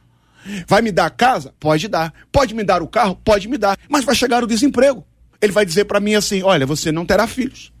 [0.66, 1.54] Vai me dar a casa?
[1.60, 2.12] Pode dar.
[2.32, 3.20] Pode me dar o carro?
[3.22, 3.78] Pode me dar.
[3.88, 5.04] Mas vai chegar o desemprego
[5.40, 7.72] ele vai dizer para mim assim: olha, você não terá filhos.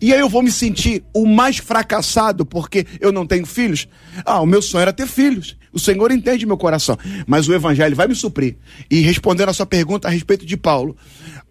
[0.00, 3.88] E aí eu vou me sentir o mais fracassado porque eu não tenho filhos?
[4.24, 5.56] Ah, o meu sonho era ter filhos.
[5.72, 6.98] O Senhor entende meu coração.
[7.26, 8.56] Mas o Evangelho vai me suprir.
[8.90, 10.96] E respondendo a sua pergunta a respeito de Paulo,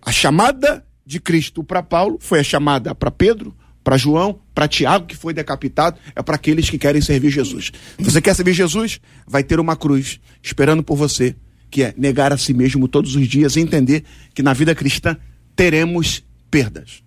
[0.02, 5.08] a chamada de Cristo para Paulo foi a chamada para Pedro, para João, para Tiago,
[5.08, 7.72] que foi decapitado, é para aqueles que querem servir Jesus.
[7.98, 9.00] Você quer servir Jesus?
[9.26, 11.36] Vai ter uma cruz esperando por você,
[11.72, 14.04] que é negar a si mesmo todos os dias e entender
[14.36, 15.18] que na vida cristã
[15.60, 17.04] teremos perdas.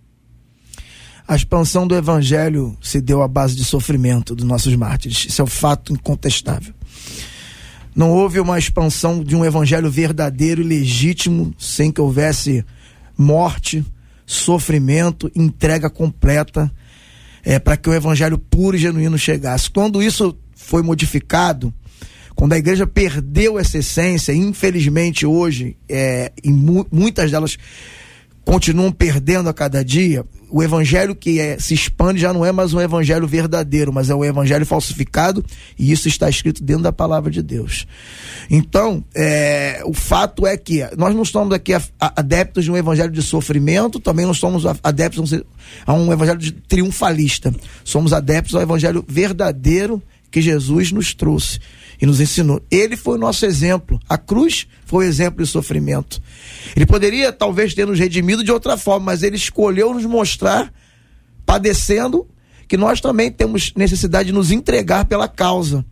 [1.26, 5.24] A expansão do evangelho se deu à base de sofrimento dos nossos mártires.
[5.26, 6.74] Isso é um fato incontestável.
[7.96, 12.62] Não houve uma expansão de um evangelho verdadeiro e legítimo sem que houvesse
[13.16, 13.82] morte,
[14.26, 16.70] sofrimento, entrega completa
[17.42, 19.70] é, para que o evangelho puro e genuíno chegasse.
[19.70, 21.72] Quando isso foi modificado,
[22.34, 27.56] quando a igreja perdeu essa essência, infelizmente hoje, é, em mu muitas delas
[28.44, 32.74] continuam perdendo a cada dia, o evangelho que é, se expande já não é mais
[32.74, 35.42] um evangelho verdadeiro, mas é um evangelho falsificado,
[35.78, 37.86] e isso está escrito dentro da palavra de Deus.
[38.50, 43.22] Então, é, o fato é que nós não estamos aqui adeptos de um evangelho de
[43.22, 45.32] sofrimento, também não somos adeptos
[45.86, 47.54] a um evangelho de triunfalista.
[47.82, 51.60] Somos adeptos ao evangelho verdadeiro que Jesus nos trouxe
[52.02, 52.60] e nos ensinou.
[52.68, 54.00] Ele foi o nosso exemplo.
[54.08, 56.20] A cruz foi o exemplo de sofrimento.
[56.74, 60.72] Ele poderia talvez ter nos redimido de outra forma, mas ele escolheu nos mostrar,
[61.46, 62.26] padecendo,
[62.66, 65.84] que nós também temos necessidade de nos entregar pela causa,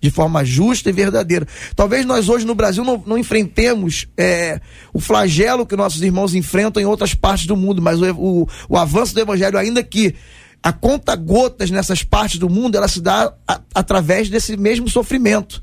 [0.00, 1.48] de forma justa e verdadeira.
[1.74, 4.60] Talvez nós hoje no Brasil não, não enfrentemos é,
[4.92, 8.76] o flagelo que nossos irmãos enfrentam em outras partes do mundo, mas o, o, o
[8.76, 10.14] avanço do evangelho, ainda que
[10.62, 15.62] a conta gotas nessas partes do mundo, ela se dá a, através desse mesmo sofrimento.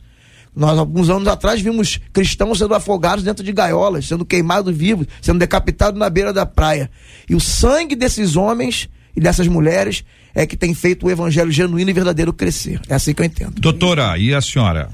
[0.55, 5.39] Nós, alguns anos atrás, vimos cristãos sendo afogados dentro de gaiolas, sendo queimados vivos, sendo
[5.39, 6.91] decapitados na beira da praia.
[7.27, 10.03] E o sangue desses homens e dessas mulheres
[10.33, 12.79] é que tem feito o evangelho genuíno e verdadeiro crescer.
[12.87, 13.59] É assim que eu entendo.
[13.59, 14.89] Doutora, e a senhora?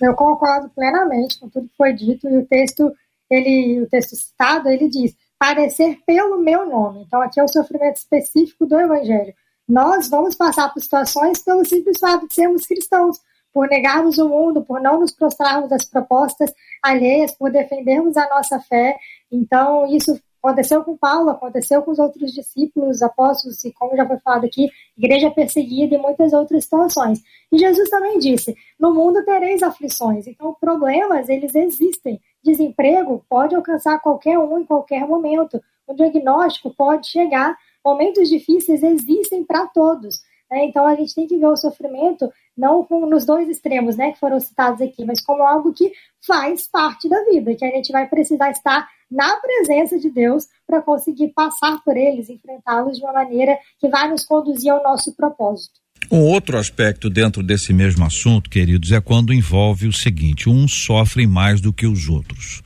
[0.00, 2.90] Eu concordo plenamente com tudo que foi dito e o texto,
[3.30, 7.02] ele, o texto citado, ele diz: parecer pelo meu nome.
[7.02, 9.32] Então, aqui é o sofrimento específico do Evangelho.
[9.66, 13.18] Nós vamos passar por situações pelo simples fato de sermos cristãos,
[13.50, 18.60] por negarmos o mundo, por não nos prostrarmos das propostas alheias, por defendermos a nossa
[18.60, 18.98] fé.
[19.32, 24.18] Então, isso aconteceu com Paulo, aconteceu com os outros discípulos, apóstolos, e como já foi
[24.18, 27.22] falado aqui, igreja perseguida e muitas outras situações.
[27.52, 30.26] E Jesus também disse: No mundo tereis aflições.
[30.26, 32.20] Então, problemas, eles existem.
[32.42, 35.62] Desemprego pode alcançar qualquer um em qualquer momento.
[35.86, 37.56] O diagnóstico pode chegar.
[37.84, 40.22] Momentos difíceis existem para todos.
[40.50, 40.64] Né?
[40.64, 44.38] Então a gente tem que ver o sofrimento não nos dois extremos, né, que foram
[44.40, 45.92] citados aqui, mas como algo que
[46.26, 50.82] faz parte da vida, que a gente vai precisar estar na presença de Deus para
[50.82, 55.80] conseguir passar por eles, enfrentá-los de uma maneira que vai nos conduzir ao nosso propósito.
[56.10, 61.26] Um outro aspecto dentro desse mesmo assunto, queridos, é quando envolve o seguinte: uns sofrem
[61.26, 62.62] mais do que os outros.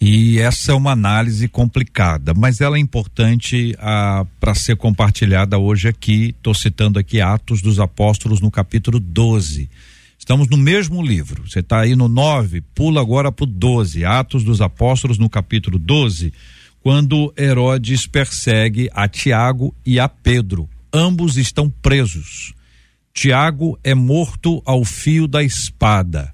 [0.00, 5.88] E essa é uma análise complicada, mas ela é importante ah, para ser compartilhada hoje
[5.88, 6.34] aqui.
[6.36, 9.70] Estou citando aqui Atos dos Apóstolos no capítulo 12.
[10.18, 11.48] Estamos no mesmo livro.
[11.48, 14.04] Você está aí no 9, pula agora para o 12.
[14.04, 16.32] Atos dos Apóstolos no capítulo 12,
[16.80, 20.68] quando Herodes persegue a Tiago e a Pedro.
[20.92, 22.54] Ambos estão presos.
[23.14, 26.30] Tiago é morto ao fio da espada.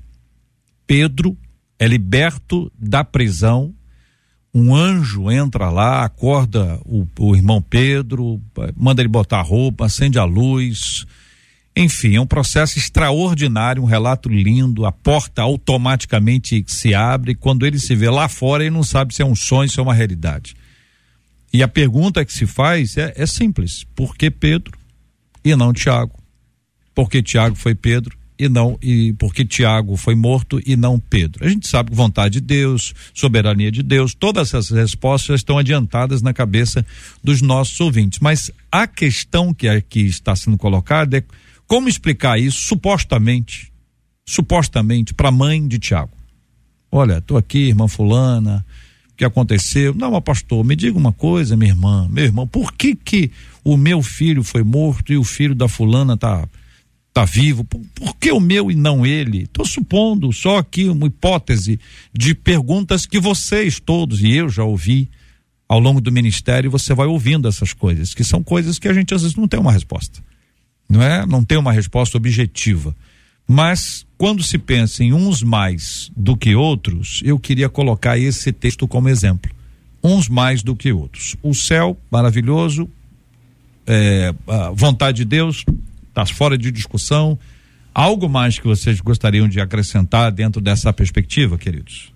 [0.84, 1.36] Pedro
[1.82, 3.74] é liberto da prisão.
[4.54, 8.40] Um anjo entra lá, acorda o, o irmão Pedro,
[8.76, 11.04] manda ele botar a roupa, acende a luz.
[11.74, 14.84] Enfim, é um processo extraordinário, um relato lindo.
[14.84, 17.34] A porta automaticamente se abre.
[17.34, 19.82] Quando ele se vê lá fora, ele não sabe se é um sonho, se é
[19.82, 20.54] uma realidade.
[21.52, 24.78] E a pergunta que se faz é, é simples: por que Pedro
[25.44, 26.22] e não Tiago?
[26.94, 31.44] porque Tiago foi Pedro e não e porque Tiago foi morto e não Pedro.
[31.44, 36.22] A gente sabe que vontade de Deus, soberania de Deus, todas essas respostas estão adiantadas
[36.22, 36.84] na cabeça
[37.22, 38.18] dos nossos ouvintes.
[38.20, 41.24] Mas a questão que aqui está sendo colocada é
[41.66, 43.72] como explicar isso supostamente,
[44.26, 46.12] supostamente para a mãe de Tiago.
[46.90, 48.64] Olha, estou aqui, irmã fulana,
[49.12, 49.94] o que aconteceu?
[49.94, 53.30] Não, pastor, me diga uma coisa, minha irmã, meu irmão, por que que
[53.64, 56.46] o meu filho foi morto e o filho da fulana está
[57.12, 59.42] está vivo, por, por, que o meu e não ele?
[59.42, 61.78] Estou supondo só aqui uma hipótese
[62.12, 65.10] de perguntas que vocês todos e eu já ouvi
[65.68, 69.14] ao longo do ministério, você vai ouvindo essas coisas, que são coisas que a gente
[69.14, 70.20] às vezes não tem uma resposta,
[70.88, 71.24] não é?
[71.26, 72.94] Não tem uma resposta objetiva.
[73.46, 78.88] Mas quando se pensa em uns mais do que outros, eu queria colocar esse texto
[78.88, 79.50] como exemplo.
[80.02, 81.36] Uns mais do que outros.
[81.42, 82.88] O céu maravilhoso,
[83.86, 85.64] é, a vontade de Deus,
[86.12, 87.38] está fora de discussão.
[87.94, 92.12] Algo mais que vocês gostariam de acrescentar dentro dessa perspectiva, queridos?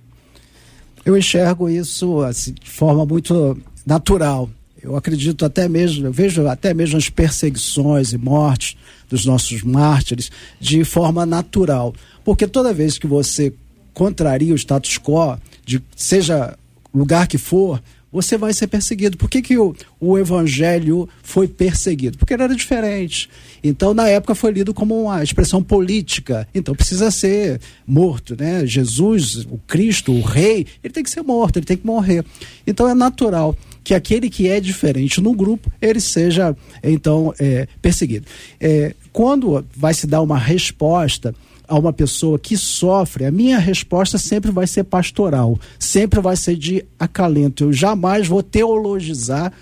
[1.05, 4.51] Eu enxergo isso assim, de forma muito natural.
[4.83, 8.77] Eu acredito até mesmo, eu vejo até mesmo as perseguições e mortes
[9.09, 10.31] dos nossos mártires
[10.61, 11.95] de forma natural.
[12.25, 13.53] Porque toda vez que você
[13.93, 16.57] contraria o status quo, de seja
[16.95, 17.83] lugar que for,
[18.17, 19.19] você vai ser perseguido.
[19.19, 22.17] Por que, que o, o evangelho foi perseguido?
[22.17, 23.29] Porque ele era diferente.
[23.63, 26.49] Então, na época, foi lido como uma expressão política.
[26.55, 28.65] Então, precisa ser morto, né?
[28.65, 32.25] Jesus, o Cristo, o rei, ele tem que ser morto, ele tem que morrer.
[32.67, 33.55] Então, é natural
[33.85, 38.25] que aquele que é diferente no grupo, ele seja, então, é, perseguido.
[38.59, 41.35] É, quando vai se dar uma resposta
[41.69, 46.57] a uma pessoa que sofre, a minha resposta sempre vai ser pastoral, sempre vai ser
[46.57, 47.65] de acalento.
[47.65, 49.53] Eu jamais vou teologizar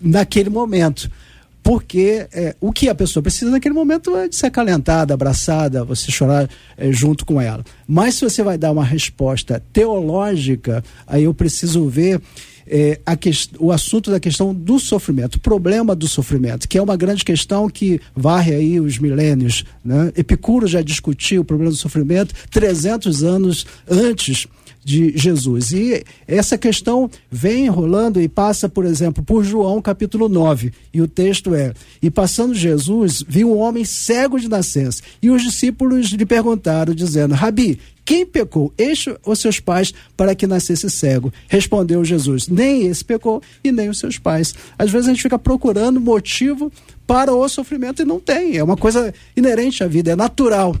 [0.00, 1.10] naquele momento.
[1.70, 6.10] Porque é, o que a pessoa precisa naquele momento é de ser acalentada, abraçada, você
[6.10, 7.64] chorar é, junto com ela.
[7.86, 12.20] Mas se você vai dar uma resposta teológica, aí eu preciso ver
[12.66, 16.96] é, que, o assunto da questão do sofrimento, o problema do sofrimento, que é uma
[16.96, 19.64] grande questão que varre aí os milênios.
[19.84, 20.12] Né?
[20.16, 24.48] Epicuro já discutiu o problema do sofrimento 300 anos antes
[24.82, 25.72] de Jesus.
[25.72, 30.72] E essa questão vem enrolando e passa, por exemplo, por João capítulo 9.
[30.92, 31.72] E o texto é:
[32.02, 35.02] E passando Jesus, viu um homem cego de nascença.
[35.22, 40.46] E os discípulos lhe perguntaram, dizendo: Rabi, quem pecou, este ou seus pais, para que
[40.46, 41.32] nascesse cego?
[41.48, 44.54] Respondeu Jesus: Nem esse pecou e nem os seus pais.
[44.78, 46.72] Às vezes a gente fica procurando motivo
[47.06, 48.56] para o sofrimento e não tem.
[48.56, 50.76] É uma coisa inerente à vida, é natural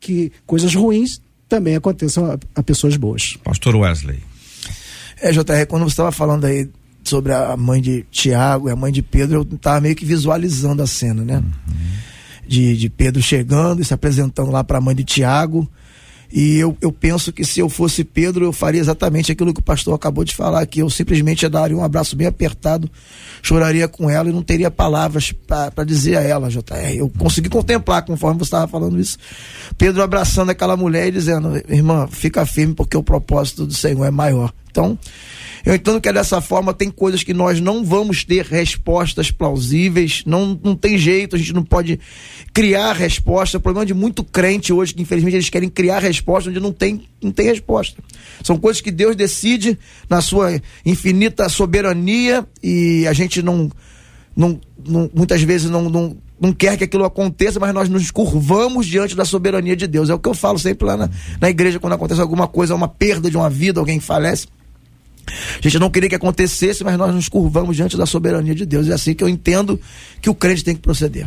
[0.00, 1.20] que coisas ruins
[1.52, 3.36] também aconteçam a, a pessoas boas.
[3.44, 4.20] Pastor Wesley.
[5.20, 6.66] É, JR, quando você estava falando aí
[7.04, 10.82] sobre a mãe de Tiago e a mãe de Pedro, eu estava meio que visualizando
[10.82, 11.36] a cena, né?
[11.36, 11.74] Uhum.
[12.48, 15.68] De, de Pedro chegando e se apresentando lá para a mãe de Tiago
[16.32, 19.62] e eu, eu penso que se eu fosse Pedro, eu faria exatamente aquilo que o
[19.62, 22.90] pastor acabou de falar, que eu simplesmente daria um abraço bem apertado,
[23.42, 26.96] choraria com ela e não teria palavras para dizer a ela, JR.
[26.96, 29.18] Eu consegui contemplar, conforme você estava falando isso,
[29.76, 34.10] Pedro abraçando aquela mulher e dizendo, irmã, fica firme porque o propósito do Senhor é
[34.10, 34.54] maior.
[34.72, 34.98] Então,
[35.64, 40.22] eu entendo que é dessa forma, tem coisas que nós não vamos ter respostas plausíveis,
[40.26, 42.00] não, não tem jeito, a gente não pode
[42.52, 43.58] criar resposta.
[43.58, 47.06] O problema de muito crente hoje, que infelizmente eles querem criar resposta onde não tem,
[47.22, 48.02] não tem resposta.
[48.42, 53.70] São coisas que Deus decide na sua infinita soberania e a gente não,
[54.34, 58.84] não, não muitas vezes não, não não quer que aquilo aconteça, mas nós nos curvamos
[58.84, 60.10] diante da soberania de Deus.
[60.10, 61.08] É o que eu falo sempre lá na,
[61.40, 64.48] na igreja, quando acontece alguma coisa, uma perda de uma vida, alguém falece.
[65.26, 68.88] A gente não queria que acontecesse, mas nós nos curvamos diante da soberania de Deus.
[68.88, 69.80] É assim que eu entendo
[70.20, 71.26] que o crente tem que proceder.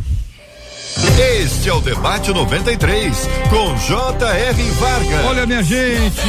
[1.40, 4.62] Este é o Debate 93, com J.R.
[4.72, 5.24] Vargas.
[5.26, 6.22] Olha, minha gente,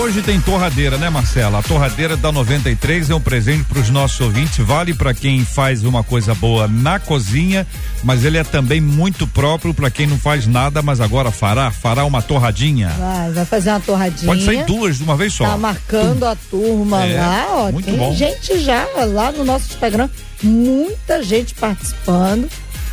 [0.00, 1.60] hoje tem torradeira, né, Marcela?
[1.60, 5.84] A torradeira da 93 é um presente para os nossos ouvintes, vale para quem faz
[5.84, 7.64] uma coisa boa na cozinha,
[8.02, 12.04] mas ele é também muito próprio para quem não faz nada, mas agora fará, fará
[12.04, 12.88] uma torradinha.
[12.98, 14.26] Vai, vai fazer uma torradinha.
[14.26, 15.44] Pode sair duas de uma vez só.
[15.44, 17.72] Tá marcando a turma É, lá, ó.
[17.72, 18.12] muito Tem bom.
[18.14, 20.08] gente já lá no nosso Instagram,
[20.42, 22.48] muita gente participando.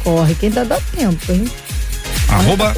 [0.06, 1.46] Corre, que ainda dá tempo, hein?
[2.30, 2.74] Arroba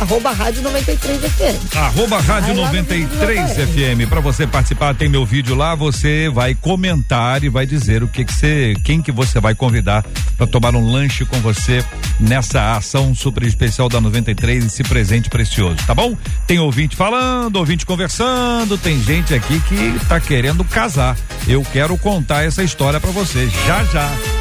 [0.00, 1.76] Arroba Rádio 93 FM.
[1.76, 4.08] Arroba Rádio Vai lá no 93 vídeo do FM.
[4.08, 5.74] Para você participar, tem meu vídeo lá.
[5.74, 10.04] Você vai comentar e vai dizer o que que você, quem que você vai convidar
[10.38, 11.84] para tomar um lanche com você
[12.18, 16.16] nessa ação super especial da 93, esse presente precioso, tá bom?
[16.46, 21.14] Tem ouvinte falando, ouvinte conversando, tem gente aqui que tá querendo casar.
[21.46, 24.39] Eu quero contar essa história para vocês já já.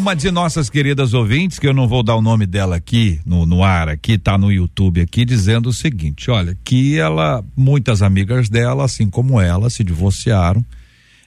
[0.00, 3.44] Uma de nossas queridas ouvintes, que eu não vou dar o nome dela aqui no,
[3.44, 8.48] no ar, aqui tá no YouTube aqui, dizendo o seguinte: olha, que ela, muitas amigas
[8.48, 10.64] dela, assim como ela, se divorciaram,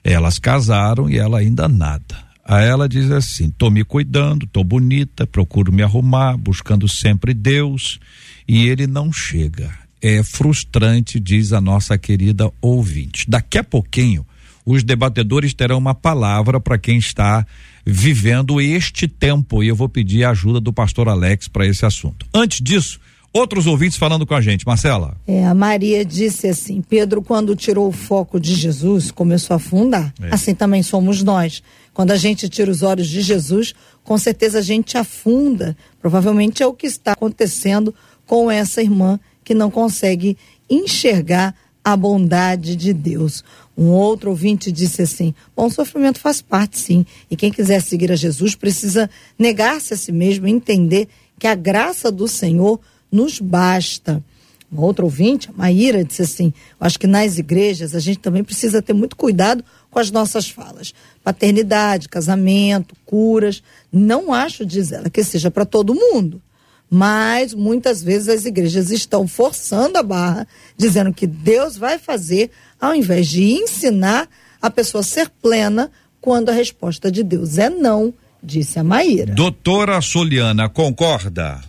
[0.03, 2.17] elas casaram e ela ainda nada.
[2.43, 7.99] Aí ela diz assim: tô me cuidando, tô bonita, procuro me arrumar, buscando sempre Deus,
[8.47, 9.71] e ele não chega.
[10.01, 13.29] É frustrante, diz a nossa querida ouvinte.
[13.29, 14.25] Daqui a pouquinho,
[14.65, 17.45] os debatedores terão uma palavra para quem está
[17.85, 22.25] vivendo este tempo e eu vou pedir a ajuda do pastor Alex para esse assunto.
[22.33, 22.99] Antes disso,
[23.33, 24.65] outros ouvintes falando com a gente.
[24.65, 25.17] Marcela.
[25.27, 30.13] É, a Maria disse assim: Pedro, quando tirou o foco de Jesus, começou a afundar.
[30.21, 30.33] É.
[30.33, 31.63] Assim também somos nós.
[31.93, 35.75] Quando a gente tira os olhos de Jesus, com certeza a gente afunda.
[35.99, 37.93] Provavelmente é o que está acontecendo
[38.25, 40.37] com essa irmã que não consegue
[40.69, 41.53] enxergar
[41.83, 43.43] a bondade de Deus.
[43.77, 47.05] Um outro ouvinte disse assim: Bom, o sofrimento faz parte, sim.
[47.29, 51.07] E quem quiser seguir a Jesus precisa negar-se a si mesmo e entender
[51.39, 52.79] que a graça do Senhor
[53.11, 54.23] nos basta.
[54.71, 58.81] Um outro ouvinte, a Maíra, disse assim: Acho que nas igrejas a gente também precisa
[58.81, 60.93] ter muito cuidado com as nossas falas.
[61.23, 63.63] Paternidade, casamento, curas.
[63.91, 66.41] Não acho, diz ela, que seja para todo mundo
[66.89, 72.93] mas muitas vezes as igrejas estão forçando a barra, dizendo que Deus vai fazer, ao
[72.93, 74.29] invés de ensinar
[74.61, 79.33] a pessoa a ser plena, quando a resposta de Deus é não, disse a Maíra.
[79.33, 81.61] Doutora Soliana, concorda?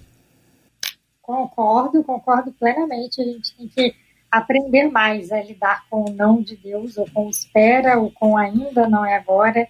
[1.21, 3.21] Concordo, concordo plenamente.
[3.21, 3.95] A gente tem que
[4.31, 8.89] aprender mais a lidar com o não de Deus, ou com espera, ou com ainda
[8.89, 9.67] não é agora,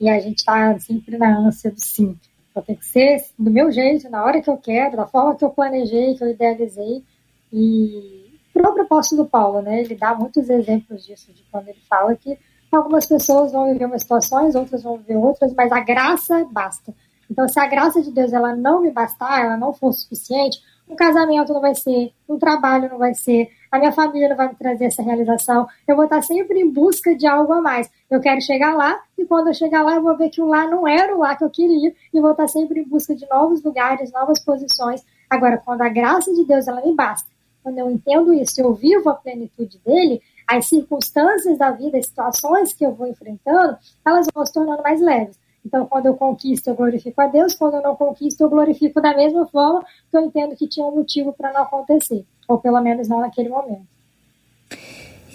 [0.00, 2.16] e a gente está sempre na ânsia do sim.
[2.58, 5.44] Então tem que ser do meu jeito, na hora que eu quero, da forma que
[5.44, 7.04] eu planejei, que eu idealizei.
[7.52, 12.16] E o próprio apóstolo Paulo, né, ele dá muitos exemplos disso, de quando ele fala
[12.16, 12.36] que
[12.72, 16.92] algumas pessoas vão viver umas situações, outras vão viver outras, mas a graça basta.
[17.30, 20.58] Então, se a graça de Deus ela não me bastar, ela não for suficiente,
[20.88, 24.48] um casamento não vai ser, um trabalho não vai ser, a minha família não vai
[24.48, 25.66] me trazer essa realização.
[25.86, 27.90] Eu vou estar sempre em busca de algo a mais.
[28.10, 30.66] Eu quero chegar lá e quando eu chegar lá eu vou ver que o lá
[30.66, 33.62] não era o lá que eu queria e vou estar sempre em busca de novos
[33.62, 35.04] lugares, novas posições.
[35.28, 37.28] Agora, quando a graça de Deus ela me basta,
[37.62, 42.72] quando eu entendo isso, eu vivo a plenitude dele, as circunstâncias da vida, as situações
[42.72, 43.76] que eu vou enfrentando,
[44.06, 45.38] elas vão se tornando mais leves.
[45.64, 47.54] Então, quando eu conquisto, eu glorifico a Deus.
[47.54, 50.94] Quando eu não conquisto, eu glorifico da mesma forma, porque eu entendo que tinha um
[50.94, 53.86] motivo para não acontecer, ou pelo menos não naquele momento.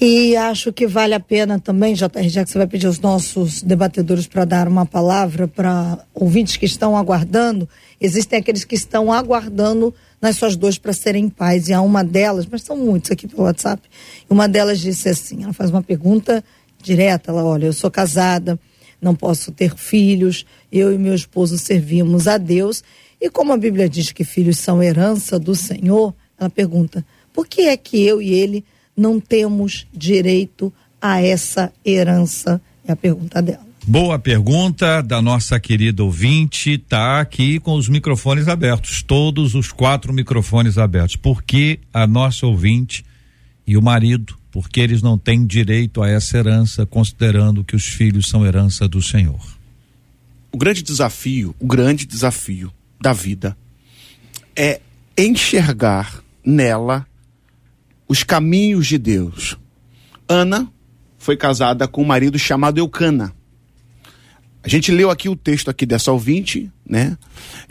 [0.05, 3.61] E acho que vale a pena também, JR, já que você vai pedir aos nossos
[3.61, 7.69] debatedores para dar uma palavra para ouvintes que estão aguardando,
[8.01, 11.69] existem aqueles que estão aguardando nas suas dores para serem pais.
[11.69, 13.81] E há uma delas, mas são muitos aqui pelo WhatsApp,
[14.29, 16.43] uma delas disse assim: ela faz uma pergunta
[16.81, 18.59] direta, ela, olha, eu sou casada
[19.03, 22.83] não posso ter filhos, eu e meu esposo servimos a Deus.
[23.21, 27.63] E como a Bíblia diz que filhos são herança do Senhor, ela pergunta: por que
[27.63, 28.63] é que eu e ele
[28.95, 32.61] não temos direito a essa herança?
[32.85, 33.65] É a pergunta dela.
[33.85, 40.13] Boa pergunta da nossa querida ouvinte, tá aqui com os microfones abertos, todos os quatro
[40.13, 41.17] microfones abertos.
[41.17, 43.03] Por que a nossa ouvinte
[43.67, 48.29] e o marido porque eles não têm direito a essa herança, considerando que os filhos
[48.29, 49.41] são herança do Senhor.
[50.51, 53.57] O grande desafio, o grande desafio da vida
[54.55, 54.79] é
[55.17, 57.03] enxergar nela
[58.07, 59.57] os caminhos de Deus.
[60.29, 60.71] Ana
[61.17, 63.33] foi casada com um marido chamado Eucana.
[64.61, 67.17] A gente leu aqui o texto aqui dessa ouvinte, né?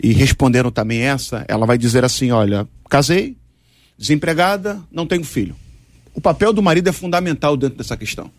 [0.01, 3.37] E respondendo também essa, ela vai dizer assim: olha, casei,
[3.97, 5.62] desempregada, não tenho filho.
[6.13, 8.29] O papel do marido é fundamental dentro dessa questão.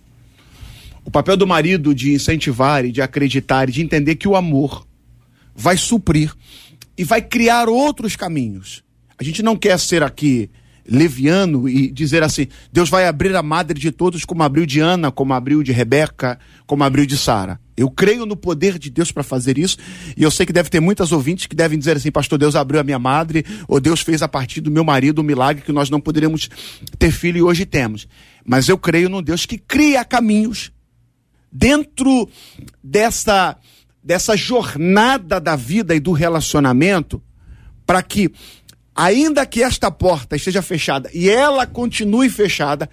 [1.04, 4.86] O papel do marido de incentivar e de acreditar e de entender que o amor
[5.54, 6.34] vai suprir
[6.96, 8.82] e vai criar outros caminhos.
[9.18, 10.48] A gente não quer ser aqui
[10.86, 15.10] leviano e dizer assim: Deus vai abrir a madre de todos, como abriu de Ana,
[15.10, 17.58] como abriu de Rebeca, como abriu de Sara.
[17.76, 19.78] Eu creio no poder de Deus para fazer isso,
[20.16, 22.80] e eu sei que deve ter muitas ouvintes que devem dizer assim: Pastor, Deus abriu
[22.80, 25.90] a minha madre, ou Deus fez a partir do meu marido um milagre que nós
[25.90, 26.48] não poderíamos
[26.98, 28.06] ter filho e hoje temos.
[28.44, 30.70] Mas eu creio no Deus que cria caminhos
[31.50, 32.28] dentro
[32.82, 33.56] dessa,
[34.02, 37.22] dessa jornada da vida e do relacionamento
[37.86, 38.32] para que
[38.94, 42.88] ainda que esta porta esteja fechada e ela continue fechada,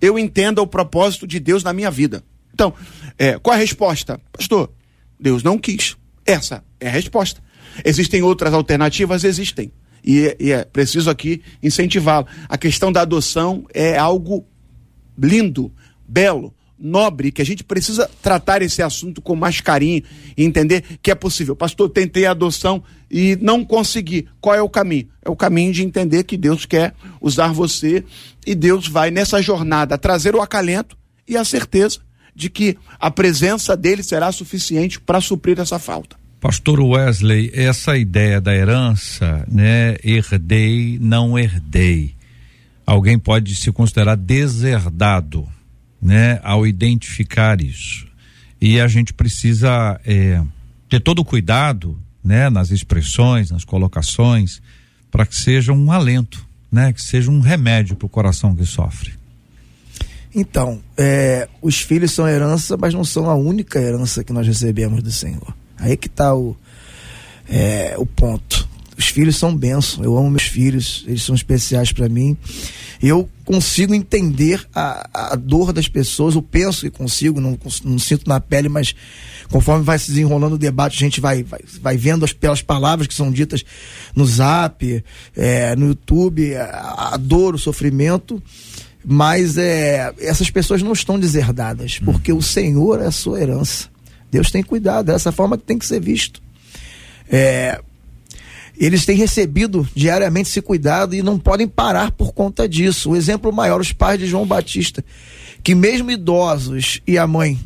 [0.00, 2.22] eu entenda o propósito de Deus na minha vida.
[2.52, 2.72] Então,
[3.18, 4.20] é, qual a resposta?
[4.32, 4.70] Pastor,
[5.18, 5.96] Deus não quis.
[6.24, 7.42] Essa é a resposta.
[7.84, 9.24] Existem outras alternativas?
[9.24, 9.72] Existem.
[10.04, 12.26] E, e é preciso aqui incentivá-lo.
[12.48, 14.46] A questão da adoção é algo
[15.18, 15.72] lindo,
[16.06, 20.02] belo, nobre, que a gente precisa tratar esse assunto com mais carinho
[20.36, 21.56] e entender que é possível.
[21.56, 24.28] Pastor, tentei a adoção e não consegui.
[24.40, 25.08] Qual é o caminho?
[25.24, 28.04] É o caminho de entender que Deus quer usar você
[28.46, 30.96] e Deus vai nessa jornada trazer o acalento
[31.26, 32.00] e a certeza
[32.34, 36.16] de que a presença dele será suficiente para suprir essa falta.
[36.38, 42.14] Pastor Wesley, essa ideia da herança, né, herdei, não herdei.
[42.86, 45.48] Alguém pode se considerar deserdado
[46.00, 48.06] né, ao identificar isso.
[48.60, 50.42] E a gente precisa é,
[50.88, 54.60] ter todo o cuidado, né, nas expressões, nas colocações,
[55.10, 59.14] para que seja um alento, né, que seja um remédio para o coração que sofre.
[60.34, 65.02] Então, é, os filhos são herança, mas não são a única herança que nós recebemos
[65.02, 65.54] do Senhor.
[65.78, 66.54] Aí que está o,
[67.48, 68.68] é, o ponto.
[68.98, 70.04] Os filhos são bênção.
[70.04, 72.36] Eu amo meus filhos, eles são especiais para mim.
[73.02, 78.28] Eu consigo entender a, a dor das pessoas, eu penso que consigo, não, não sinto
[78.28, 78.94] na pele, mas
[79.50, 83.06] conforme vai se desenrolando o debate, a gente vai, vai, vai vendo as, pelas palavras
[83.06, 83.64] que são ditas
[84.14, 85.04] no zap,
[85.36, 88.42] é, no YouTube, a, a dor, o sofrimento
[89.08, 93.88] mas é, essas pessoas não estão deserdadas, porque o Senhor é a sua herança.
[94.32, 96.42] Deus tem cuidado, dessa forma que tem que ser visto.
[97.30, 97.80] É,
[98.78, 103.10] eles têm recebido diariamente esse cuidado e não podem parar por conta disso.
[103.10, 105.04] O exemplo maior, os pais de João Batista,
[105.62, 107.58] que mesmo idosos e a mãe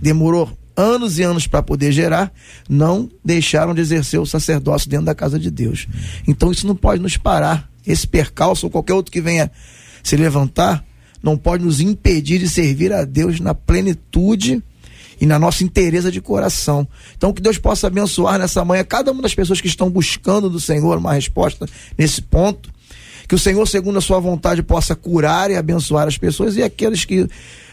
[0.00, 2.32] demorou anos e anos para poder gerar,
[2.68, 5.86] não deixaram de exercer o sacerdócio dentro da casa de Deus.
[6.26, 7.70] Então isso não pode nos parar.
[7.86, 9.50] Esse percalço ou qualquer outro que venha
[10.02, 10.84] se levantar,
[11.22, 14.62] não pode nos impedir de servir a Deus na plenitude
[15.20, 16.86] e na nossa inteireza de coração.
[17.16, 20.60] Então, que Deus possa abençoar nessa manhã cada uma das pessoas que estão buscando do
[20.60, 22.70] Senhor uma resposta nesse ponto.
[23.28, 27.04] Que o Senhor, segundo a sua vontade, possa curar e abençoar as pessoas e aqueles
[27.04, 27.26] que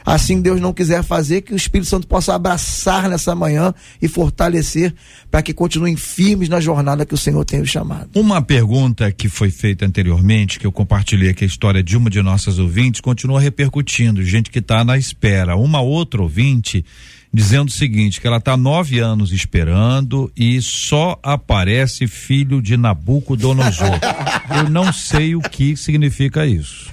[0.10, 4.94] assim Deus não quiser fazer, que o Espírito Santo possa abraçar nessa manhã e fortalecer
[5.30, 8.10] para que continuem firmes na jornada que o Senhor tem chamado.
[8.16, 12.22] Uma pergunta que foi feita anteriormente, que eu compartilhei aqui a história de uma de
[12.22, 15.56] nossas ouvintes, continua repercutindo, gente que está na espera.
[15.56, 16.84] Uma outra ouvinte
[17.32, 24.00] dizendo o seguinte, que ela está nove anos esperando e só aparece filho de Nabucodonosor.
[24.58, 26.90] eu não sei o que significa isso.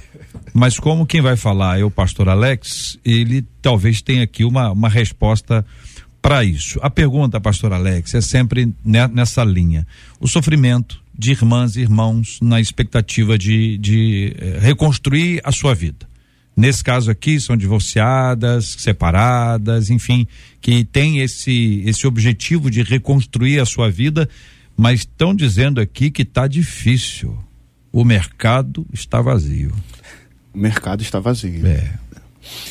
[0.55, 4.89] Mas como quem vai falar é o pastor Alex, ele talvez tenha aqui uma, uma
[4.89, 5.65] resposta
[6.27, 6.79] para isso.
[6.83, 9.87] A pergunta, pastor Alex, é sempre nessa linha.
[10.19, 16.07] O sofrimento de irmãs e irmãos na expectativa de, de eh, reconstruir a sua vida.
[16.57, 20.27] Nesse caso aqui, são divorciadas, separadas, enfim,
[20.61, 24.29] que tem esse, esse objetivo de reconstruir a sua vida,
[24.77, 27.39] mas estão dizendo aqui que está difícil.
[27.93, 29.73] O mercado está vazio
[30.57, 31.67] o mercado está vazio.
[31.67, 31.93] É.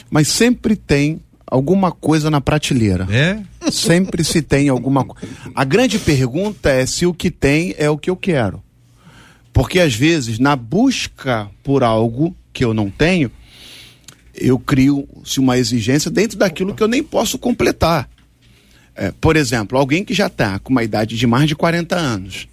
[0.09, 3.07] Mas sempre tem alguma coisa na prateleira.
[3.11, 3.39] É?
[3.71, 5.27] Sempre se tem alguma coisa.
[5.53, 8.63] A grande pergunta é se o que tem é o que eu quero.
[9.53, 13.31] Porque às vezes, na busca por algo que eu não tenho,
[14.33, 18.09] eu crio-se uma exigência dentro daquilo que eu nem posso completar.
[18.95, 22.47] É, por exemplo, alguém que já está com uma idade de mais de 40 anos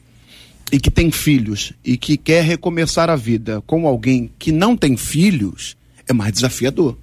[0.72, 4.96] e que tem filhos e que quer recomeçar a vida com alguém que não tem
[4.96, 5.76] filhos,
[6.08, 6.96] é mais desafiador.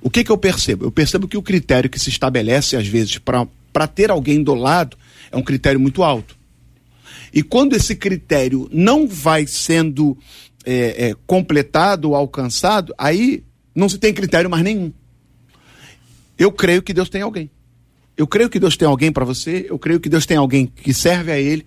[0.00, 0.86] O que, que eu percebo?
[0.86, 4.96] Eu percebo que o critério que se estabelece, às vezes, para ter alguém do lado,
[5.30, 6.38] é um critério muito alto.
[7.34, 10.16] E quando esse critério não vai sendo
[10.64, 14.90] é, é, completado alcançado, aí não se tem critério mais nenhum.
[16.38, 17.50] Eu creio que Deus tem alguém.
[18.18, 20.92] Eu creio que Deus tem alguém para você, eu creio que Deus tem alguém que
[20.92, 21.64] serve a Ele,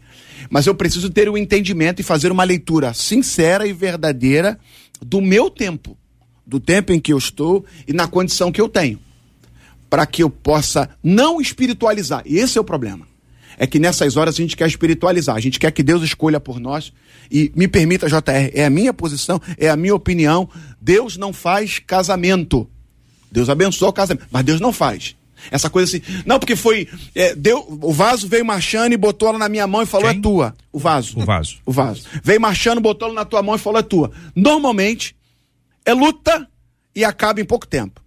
[0.49, 4.60] mas eu preciso ter o um entendimento e fazer uma leitura sincera e verdadeira
[5.02, 5.97] do meu tempo,
[6.45, 8.99] do tempo em que eu estou e na condição que eu tenho,
[9.89, 12.22] para que eu possa não espiritualizar.
[12.26, 13.08] E esse é o problema.
[13.58, 16.60] É que nessas horas a gente quer espiritualizar, a gente quer que Deus escolha por
[16.60, 16.91] nós.
[17.32, 20.49] E me permita, JR, é a minha posição, é a minha opinião.
[20.82, 22.70] Deus não faz casamento.
[23.32, 25.16] Deus abençoa o casamento, mas Deus não faz.
[25.50, 26.04] Essa coisa assim.
[26.26, 26.88] Não, porque foi.
[27.16, 30.20] É, deu, o vaso veio marchando e botou ela na minha mão e falou: Quem?
[30.20, 30.56] é tua.
[30.72, 31.20] O vaso.
[31.20, 31.58] O vaso.
[31.66, 32.04] O vaso.
[32.24, 34.12] Veio marchando, botou ela na tua mão e falou: é tua.
[34.36, 35.16] Normalmente,
[35.86, 36.48] é luta
[36.96, 38.02] e acaba em pouco tempo.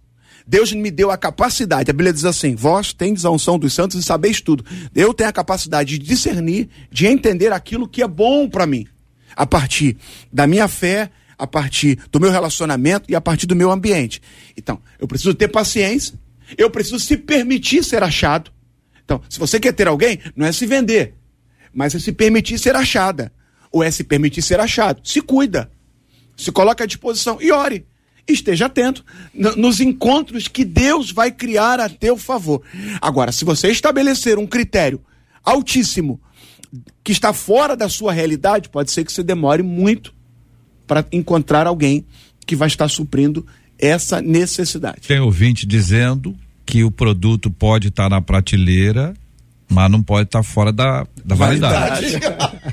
[0.47, 3.99] Deus me deu a capacidade, a Bíblia diz assim: vós tendes a unção dos santos
[3.99, 4.63] e sabeis tudo.
[4.93, 8.85] Eu tenho a capacidade de discernir, de entender aquilo que é bom para mim,
[9.35, 9.97] a partir
[10.31, 14.21] da minha fé, a partir do meu relacionamento e a partir do meu ambiente.
[14.55, 16.17] Então, eu preciso ter paciência,
[16.57, 18.51] eu preciso se permitir ser achado.
[19.03, 21.13] Então, se você quer ter alguém, não é se vender,
[21.73, 23.31] mas é se permitir ser achada.
[23.71, 25.01] Ou é se permitir ser achado.
[25.03, 25.69] Se cuida.
[26.37, 27.85] Se coloca à disposição e ore.
[28.27, 32.61] Esteja atento nos encontros que Deus vai criar a teu favor.
[33.01, 35.03] Agora, se você estabelecer um critério
[35.43, 36.19] altíssimo
[37.03, 40.13] que está fora da sua realidade, pode ser que você demore muito
[40.87, 42.05] para encontrar alguém
[42.45, 43.45] que vai estar suprindo
[43.79, 45.07] essa necessidade.
[45.07, 49.13] Tem ouvinte dizendo que o produto pode estar tá na prateleira,
[49.69, 52.17] mas não pode estar tá fora da, da validade.
[52.17, 52.65] validade.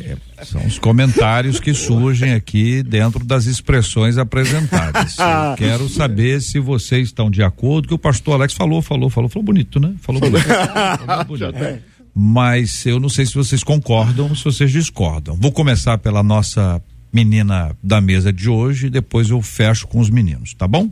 [0.00, 5.16] é, são os comentários que surgem aqui dentro das expressões apresentadas.
[5.18, 9.28] Eu quero saber se vocês estão de acordo, que o pastor Alex falou, falou, falou,
[9.28, 9.94] falou bonito, né?
[10.00, 10.44] Falou bonito.
[10.44, 11.54] falou bonito.
[12.16, 15.34] Mas eu não sei se vocês concordam ou se vocês discordam.
[15.34, 16.80] Vou começar pela nossa
[17.14, 20.90] menina da mesa de hoje e depois eu fecho com os meninos, tá bom?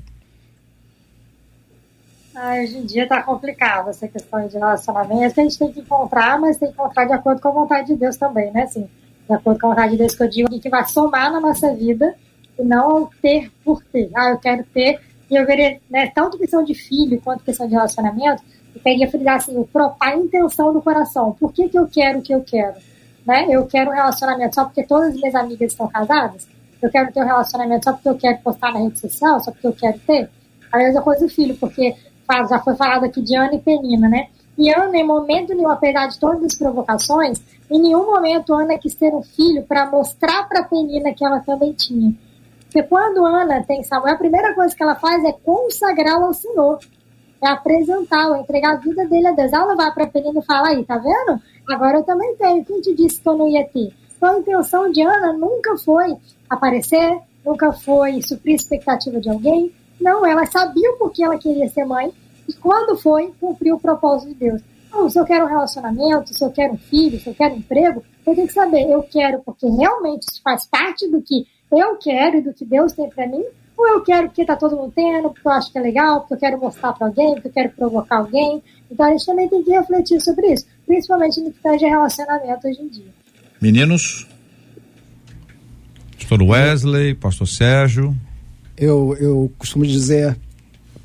[2.34, 5.40] Ah, hoje em dia tá complicado essa questão de relacionamento.
[5.40, 7.96] A gente tem que encontrar, mas tem que encontrar de acordo com a vontade de
[7.96, 8.62] Deus também, né?
[8.62, 8.88] Assim,
[9.28, 11.74] de acordo com a vontade de Deus que eu digo, que vai somar na nossa
[11.74, 12.14] vida
[12.58, 14.08] e não ter por ter.
[14.14, 17.74] Ah, eu quero ter, e eu veria, né, tanto questão de filho quanto questão de
[17.74, 18.42] relacionamento,
[18.74, 19.66] eu queria frisar assim,
[20.00, 21.32] a intenção do coração.
[21.32, 22.76] Por que, que eu quero o que eu quero?
[23.26, 23.46] Né?
[23.48, 26.48] Eu quero um relacionamento só porque todas as minhas amigas estão casadas?
[26.80, 29.40] Eu quero ter um relacionamento só porque eu quero postar na rede social?
[29.40, 30.28] Só porque eu quero ter?
[30.72, 31.94] A mesma coisa o filho, porque
[32.48, 34.28] já foi falado aqui de Ana e Penina, né?
[34.56, 38.94] E Ana, em momento nenhum, apesar de todas as provocações, em nenhum momento Ana quis
[38.94, 42.14] ter um filho para mostrar para Penina que ela também tinha.
[42.64, 46.78] Porque quando Ana tem Samuel, a primeira coisa que ela faz é consagrá-lo ao Senhor.
[47.42, 49.52] É apresentá-lo, é entregar a vida dele a Deus.
[49.52, 51.40] Ela vai para Penina e fala aí, tá vendo?
[51.68, 52.64] Agora eu também tenho.
[52.64, 53.92] Quem te disse que eu não ia ter?
[54.16, 56.16] Então a intenção de Ana nunca foi
[56.48, 59.72] aparecer, nunca foi suprir a expectativa de alguém.
[60.00, 62.12] Não, ela sabia o porquê ela queria ser mãe
[62.48, 64.62] e quando foi, cumpriu o propósito de Deus.
[64.88, 67.58] Então, se eu quero um relacionamento, se eu quero um filho, se eu quero um
[67.58, 71.96] emprego, eu tenho que saber, eu quero porque realmente isso faz parte do que eu
[71.96, 73.42] quero e do que Deus tem para mim,
[73.76, 76.34] ou eu quero porque tá todo mundo tendo, porque eu acho que é legal, porque
[76.34, 78.62] eu quero mostrar para alguém, porque eu quero provocar alguém.
[78.90, 82.82] Então a gente também tem que refletir sobre isso, principalmente no que tange relacionamento hoje
[82.82, 83.14] em dia.
[83.58, 84.26] Meninos,
[86.18, 88.14] Pastor Wesley, Pastor Sérgio.
[88.76, 90.36] Eu, eu costumo dizer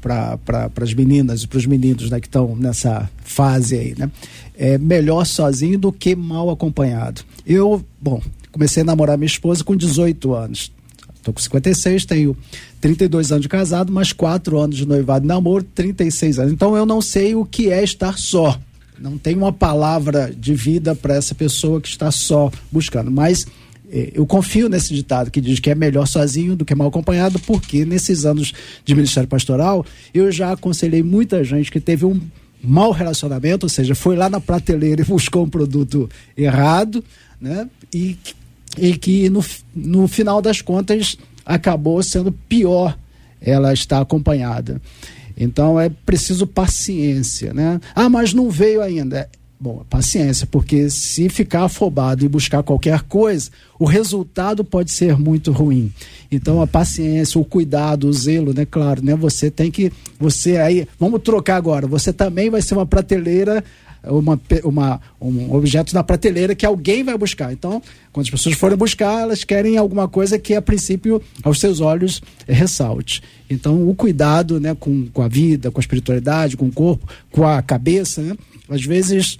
[0.01, 4.11] para pra, as meninas e para os meninos né, que estão nessa fase aí, né?
[4.57, 7.21] É melhor sozinho do que mal acompanhado.
[7.45, 8.21] Eu, bom,
[8.51, 10.71] comecei a namorar minha esposa com 18 anos.
[11.15, 12.35] Estou com 56, tenho
[12.81, 16.53] 32 anos de casado, mais 4 anos de noivado e namoro, 36 anos.
[16.53, 18.59] Então eu não sei o que é estar só.
[19.00, 23.12] Não tem uma palavra de vida para essa pessoa que está só buscando.
[23.12, 23.45] Mas
[23.89, 27.39] eh, eu confio nesse ditado que diz que é melhor sozinho do que mal acompanhado,
[27.39, 32.20] porque nesses anos de ministério pastoral eu já aconselhei muita gente que teve um
[32.62, 37.04] mau relacionamento, ou seja, foi lá na prateleira e buscou um produto errado,
[37.39, 37.70] né?
[37.93, 38.18] E,
[38.78, 39.43] e que no,
[39.76, 42.98] no final das contas acabou sendo pior
[43.39, 44.82] ela estar acompanhada.
[45.38, 47.79] Então é preciso paciência, né?
[47.95, 49.29] Ah, mas não veio ainda.
[49.59, 55.51] Bom, paciência, porque se ficar afobado e buscar qualquer coisa, o resultado pode ser muito
[55.51, 55.91] ruim.
[56.31, 58.65] Então a paciência, o cuidado, o zelo, né?
[58.65, 59.15] Claro, né?
[59.15, 61.88] Você tem que, você aí, vamos trocar agora.
[61.88, 63.63] Você também vai ser uma prateleira
[64.10, 67.51] uma, uma, um objeto na prateleira que alguém vai buscar.
[67.51, 67.82] Então,
[68.12, 72.22] quando as pessoas forem buscar, elas querem alguma coisa que, a princípio, aos seus olhos,
[72.47, 73.22] ressalte.
[73.49, 77.45] Então, o cuidado né, com, com a vida, com a espiritualidade, com o corpo, com
[77.45, 78.36] a cabeça, né?
[78.70, 79.38] às vezes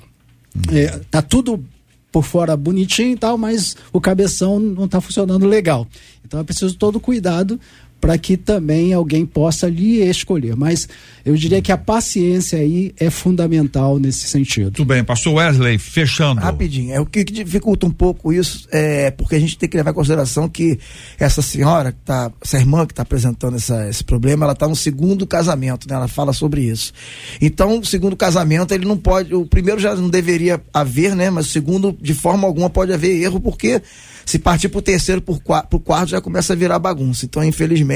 [0.72, 1.64] é, tá tudo
[2.12, 5.88] por fora bonitinho e tal, mas o cabeção não está funcionando legal.
[6.26, 7.60] Então é preciso todo cuidado
[8.00, 10.56] para que também alguém possa lhe escolher.
[10.56, 10.88] Mas
[11.26, 14.72] eu diria que a paciência aí é fundamental nesse sentido.
[14.72, 16.40] Tudo bem, pastor Wesley, fechando.
[16.40, 19.92] Rapidinho, é o que dificulta um pouco isso, é porque a gente tem que levar
[19.92, 20.80] em consideração que
[21.20, 24.76] essa senhora, que tá, essa irmã que está apresentando essa, esse problema, ela está no
[24.76, 25.96] segundo casamento, né?
[25.96, 26.94] Ela fala sobre isso.
[27.42, 31.30] Então, o segundo casamento, ele não pode, o primeiro já não deveria haver, né?
[31.30, 33.82] Mas o segundo, de forma alguma, pode haver erro, porque
[34.26, 35.34] se partir para o terceiro, para
[35.72, 37.26] o quarto, já começa a virar bagunça.
[37.26, 37.87] Então, infelizmente,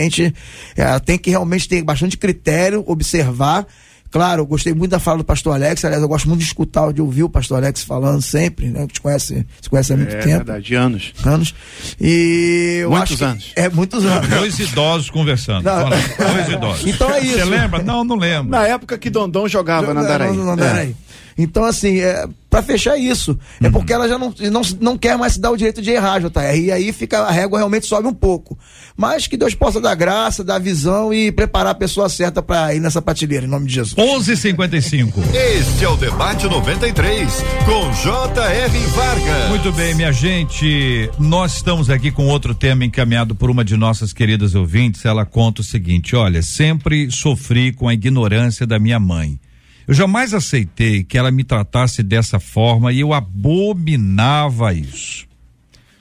[0.75, 3.65] é, tem que realmente ter bastante critério, observar.
[4.11, 6.91] Claro, eu gostei muito da fala do pastor Alex, aliás, eu gosto muito de escutar,
[6.91, 8.85] de ouvir o pastor Alex falando sempre, né?
[8.85, 10.43] Que te conhece, se conhece há muito é, tempo.
[10.43, 11.13] verdade, anos.
[11.23, 11.55] Anos.
[11.99, 13.53] E eu muitos acho anos.
[13.55, 14.27] É, muitos anos.
[14.27, 15.63] Dois idosos conversando.
[15.63, 16.87] Não, Dois idosos.
[16.87, 17.37] Então é isso.
[17.37, 17.81] Você lembra?
[17.81, 18.51] Não, não lembro.
[18.51, 20.35] Na época que Dondon jogava na Andaraí.
[20.35, 20.93] Não, não, Andaraí.
[21.41, 23.71] Então, assim, é, para fechar isso, é Uhum.
[23.71, 26.57] porque ela já não, não, não quer mais se dar o direito de errar, JR.
[26.57, 28.57] E aí fica, a régua realmente sobe um pouco.
[28.97, 32.79] Mas que Deus possa dar graça, dar visão e preparar a pessoa certa para ir
[32.79, 33.95] nessa prateleira, em nome de Jesus.
[33.95, 35.13] 11:55.
[35.33, 37.29] Este é o Debate 93,
[37.65, 38.77] com J.R.
[38.87, 39.49] Vargas.
[39.49, 41.09] Muito bem, minha gente.
[41.17, 45.05] Nós estamos aqui com outro tema encaminhado por uma de nossas queridas ouvintes.
[45.05, 49.39] Ela conta o seguinte: olha, sempre sofri com a ignorância da minha mãe.
[49.87, 55.27] Eu jamais aceitei que ela me tratasse dessa forma e eu abominava isso.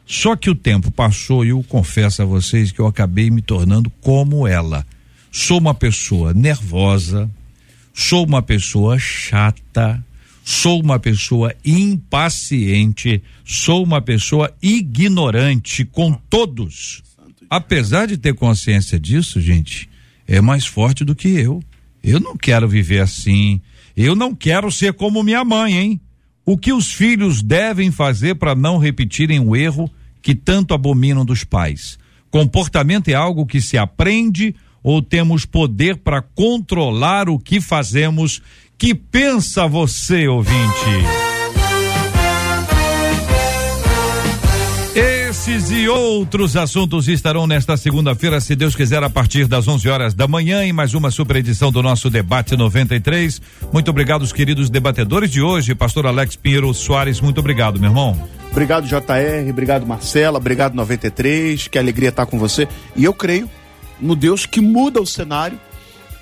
[0.07, 3.89] Só que o tempo passou e eu confesso a vocês que eu acabei me tornando
[4.01, 4.85] como ela.
[5.31, 7.31] Sou uma pessoa nervosa,
[7.95, 10.05] sou uma pessoa chata,
[10.45, 17.05] sou uma pessoa impaciente, sou uma pessoa ignorante com todos.
[17.49, 19.89] Apesar de ter consciência disso, gente,
[20.27, 21.63] é mais forte do que eu.
[22.03, 23.61] Eu não quero viver assim.
[23.97, 26.01] Eu não quero ser como minha mãe, hein?
[26.45, 29.91] O que os filhos devem fazer para não repetirem o erro
[30.23, 31.99] que tanto abominam dos pais?
[32.31, 38.41] Comportamento é algo que se aprende ou temos poder para controlar o que fazemos?
[38.79, 41.30] Que pensa você, ouvinte?
[45.41, 50.13] Esses e outros assuntos estarão nesta segunda-feira, se Deus quiser, a partir das 11 horas
[50.13, 53.41] da manhã, em mais uma super edição do nosso Debate 93.
[53.73, 55.75] Muito obrigado, os queridos debatedores de hoje.
[55.75, 58.29] Pastor Alex Pinheiro Soares, muito obrigado, meu irmão.
[58.51, 59.49] Obrigado, JR.
[59.49, 60.37] Obrigado, Marcela.
[60.37, 61.69] Obrigado, 93.
[61.69, 62.69] Que alegria estar com você.
[62.95, 63.49] E eu creio
[63.99, 65.59] no Deus que muda o cenário.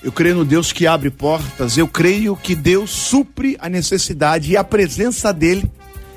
[0.00, 1.76] Eu creio no Deus que abre portas.
[1.76, 5.68] Eu creio que Deus supre a necessidade e a presença dele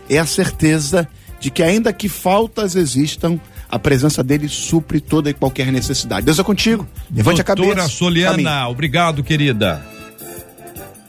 [0.08, 1.10] é a certeza
[1.50, 3.39] que ainda que faltas existam,
[3.70, 6.26] a presença dele supre toda e qualquer necessidade.
[6.26, 6.88] Deus é contigo.
[7.10, 7.66] Levante Doutora a cabeça.
[7.68, 9.82] Doutora Soliana, obrigado, querida.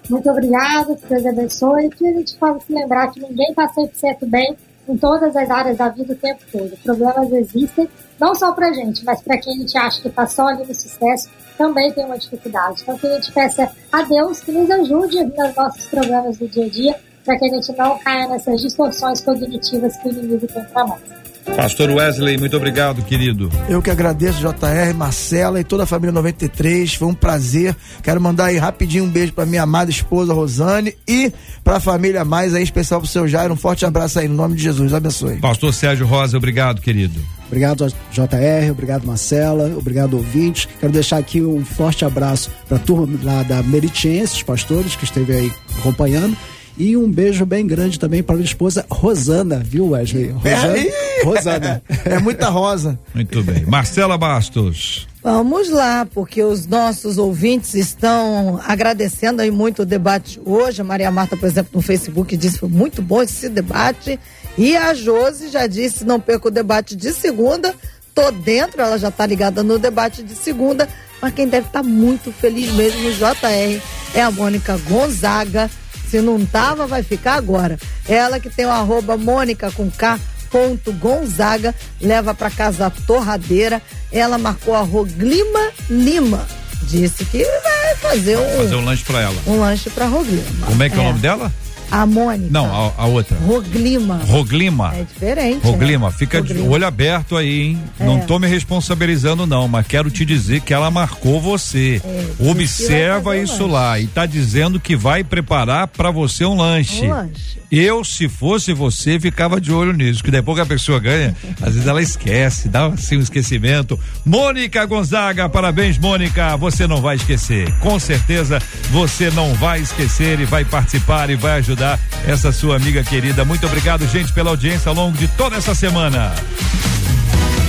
[0.09, 1.87] Muito obrigada, que Deus abençoe.
[1.87, 4.57] E que a gente possa se lembrar que ninguém está 100% bem
[4.89, 6.77] em todas as áreas da vida o tempo todo.
[6.83, 10.49] Problemas existem, não só para gente, mas para quem a gente acha que está só
[10.49, 12.83] ali no sucesso, também tem uma dificuldade.
[12.83, 16.67] Então, que a gente peça a Deus que nos ajude nos nossos problemas do dia
[16.67, 20.65] a dia para que a gente não caia nessas distorções cognitivas que o inimigo tem
[20.65, 21.23] para nós.
[21.57, 23.51] Pastor Wesley, muito obrigado, querido.
[23.69, 26.95] Eu que agradeço, JR, Marcela e toda a família 93.
[26.95, 27.77] Foi um prazer.
[28.03, 31.33] Quero mandar aí rapidinho um beijo para minha amada esposa Rosane e
[31.65, 33.53] para a família mais aí, especial pro seu Jairo.
[33.53, 34.95] Um forte abraço aí, no nome de Jesus.
[34.95, 35.39] Abençoe.
[35.39, 37.21] Pastor Sérgio Rosa, obrigado, querido.
[37.49, 40.67] Obrigado, JR, obrigado, Marcela, obrigado, ouvintes.
[40.81, 45.35] Quero deixar aqui um forte abraço para a turma lá da Meritienses, pastores, que esteve
[45.35, 46.35] aí acompanhando.
[46.77, 50.31] E um beijo bem grande também para a minha esposa Rosana, viu, Wesley?
[50.31, 50.79] Rosana.
[50.79, 51.83] É, Rosana.
[52.05, 52.99] É muita rosa.
[53.15, 53.65] Muito bem.
[53.67, 55.07] Marcela Bastos.
[55.23, 60.81] Vamos lá, porque os nossos ouvintes estão agradecendo aí muito o debate hoje.
[60.81, 64.19] A Maria Marta, por exemplo, no Facebook disse que foi muito bom esse debate.
[64.59, 67.75] E a Josi já disse: não perca o debate de segunda.
[68.15, 70.89] Tô dentro, ela já tá ligada no debate de segunda.
[71.21, 73.81] Mas quem deve estar tá muito feliz mesmo no JR
[74.15, 75.71] é a Mônica Gonzaga
[76.13, 77.79] se não tava, vai ficar agora.
[78.07, 83.81] Ela que tem o arroba Mônica com K ponto Gonzaga, leva para casa a torradeira.
[84.13, 86.47] Ela marcou a Roglima Lima.
[86.83, 89.37] Disse que vai fazer um, fazer um lanche para ela.
[89.47, 90.67] Um lanche para Roglima.
[90.67, 91.51] Como é que é, é o nome dela?
[91.93, 92.49] A Mônica.
[92.51, 93.37] Não, a, a, outra.
[93.37, 94.17] Roglima.
[94.27, 94.95] Roglima.
[94.95, 95.63] É diferente.
[95.63, 96.15] Roglima, né?
[96.19, 96.63] fica Roglima.
[96.63, 97.83] de olho aberto aí, hein?
[98.01, 98.07] É.
[98.07, 102.01] Não tô me responsabilizando, não, mas quero te dizer que ela marcou você.
[102.03, 104.01] É, Observa isso lá.
[104.01, 107.05] E tá dizendo que vai preparar para você um lanche.
[107.05, 107.61] Um lanche.
[107.71, 111.75] Eu, se fosse você, ficava de olho nisso, que depois que a pessoa ganha, às
[111.75, 114.01] vezes ela esquece, dá assim um esquecimento.
[114.25, 116.57] Mônica Gonzaga, parabéns, Mônica.
[116.57, 117.71] Você não vai esquecer.
[117.81, 118.59] Com certeza
[118.91, 121.82] você não vai esquecer e vai participar e vai ajudar
[122.27, 123.45] essa sua amiga querida.
[123.45, 126.33] Muito obrigado, gente, pela audiência ao longo de toda essa semana.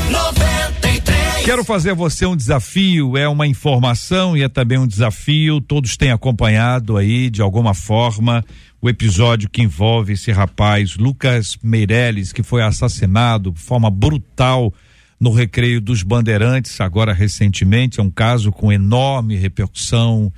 [0.10, 1.46] 93.
[1.46, 5.60] Quero fazer a você um desafio, é uma informação e é também um desafio.
[5.60, 8.44] Todos têm acompanhado aí de alguma forma
[8.82, 14.74] o episódio que envolve esse rapaz, Lucas Meirelles, que foi assassinado de forma brutal
[15.20, 18.00] no recreio dos Bandeirantes, agora recentemente.
[18.00, 20.32] É um caso com enorme repercussão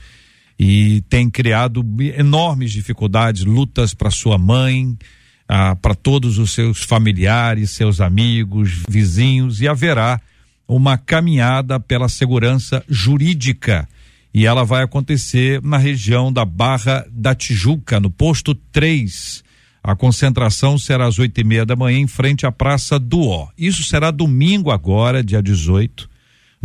[0.57, 1.85] e tem criado
[2.15, 4.97] enormes dificuldades, lutas para sua mãe,
[5.47, 10.19] ah, para todos os seus familiares, seus amigos, vizinhos, e haverá
[10.67, 13.87] uma caminhada pela segurança jurídica
[14.35, 19.41] e ela vai acontecer na região da Barra da Tijuca, no posto 3.
[19.81, 23.47] A concentração será às oito e meia da manhã em frente à Praça do Ó.
[23.57, 26.09] Isso será domingo agora, dia 18.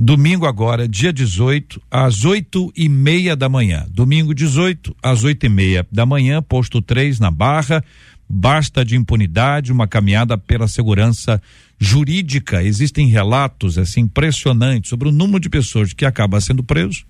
[0.02, 3.86] Domingo agora, dia 18, às oito e meia da manhã.
[3.90, 7.84] Domingo 18, às oito e meia da manhã, posto 3 na Barra.
[8.26, 11.38] Basta de impunidade, uma caminhada pela segurança
[11.78, 12.62] jurídica.
[12.62, 17.04] Existem relatos assim impressionantes sobre o número de pessoas que acaba sendo preso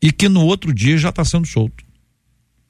[0.00, 1.84] e que no outro dia já está sendo solto.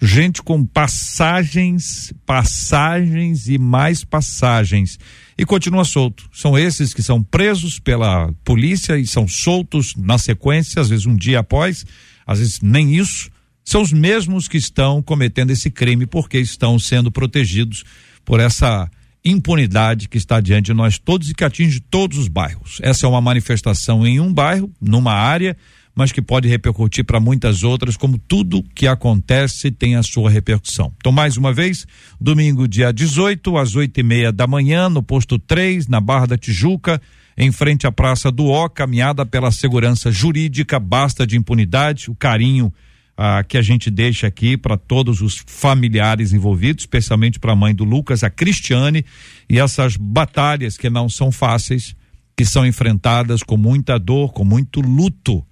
[0.02, 4.98] Gente com passagens, passagens e mais passagens
[5.36, 6.28] e continua solto.
[6.32, 11.16] São esses que são presos pela polícia e são soltos na sequência, às vezes um
[11.16, 11.84] dia após,
[12.26, 13.30] às vezes nem isso.
[13.64, 17.84] São os mesmos que estão cometendo esse crime porque estão sendo protegidos
[18.24, 18.90] por essa
[19.24, 22.78] impunidade que está diante de nós todos e que atinge todos os bairros.
[22.82, 25.56] Essa é uma manifestação em um bairro, numa área,
[25.94, 30.92] mas que pode repercutir para muitas outras, como tudo que acontece tem a sua repercussão.
[30.96, 31.86] Então, mais uma vez,
[32.20, 36.38] domingo, dia 18, às oito e meia da manhã, no posto 3, na Barra da
[36.38, 37.00] Tijuca,
[37.36, 42.72] em frente à Praça do Ó, caminhada pela segurança jurídica, basta de impunidade, o carinho
[43.16, 47.74] ah, que a gente deixa aqui para todos os familiares envolvidos, especialmente para a mãe
[47.74, 49.04] do Lucas, a Cristiane,
[49.48, 51.94] e essas batalhas que não são fáceis,
[52.36, 55.44] que são enfrentadas com muita dor, com muito luto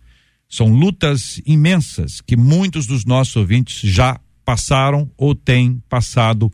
[0.52, 6.52] são lutas imensas que muitos dos nossos ouvintes já passaram ou têm passado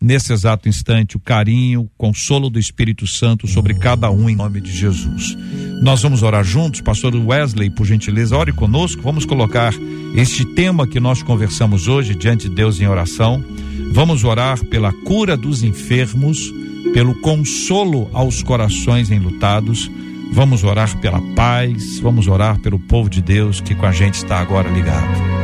[0.00, 4.60] nesse exato instante o carinho, o consolo do Espírito Santo sobre cada um em nome
[4.60, 5.36] de Jesus.
[5.80, 9.00] Nós vamos orar juntos, pastor Wesley, por gentileza, ore conosco.
[9.00, 9.72] Vamos colocar
[10.16, 13.44] este tema que nós conversamos hoje diante de Deus em oração.
[13.92, 16.52] Vamos orar pela cura dos enfermos,
[16.92, 19.88] pelo consolo aos corações enlutados.
[20.32, 24.38] Vamos orar pela paz, vamos orar pelo povo de Deus que com a gente está
[24.38, 25.36] agora ligado.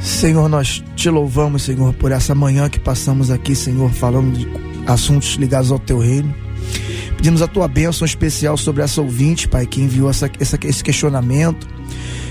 [0.00, 4.46] Senhor, nós te louvamos, Senhor, por essa manhã que passamos aqui, Senhor, falando de
[4.86, 6.34] assuntos ligados ao teu reino.
[7.16, 11.66] Pedimos a tua bênção especial sobre essa ouvinte, Pai, que enviou essa, essa, esse questionamento.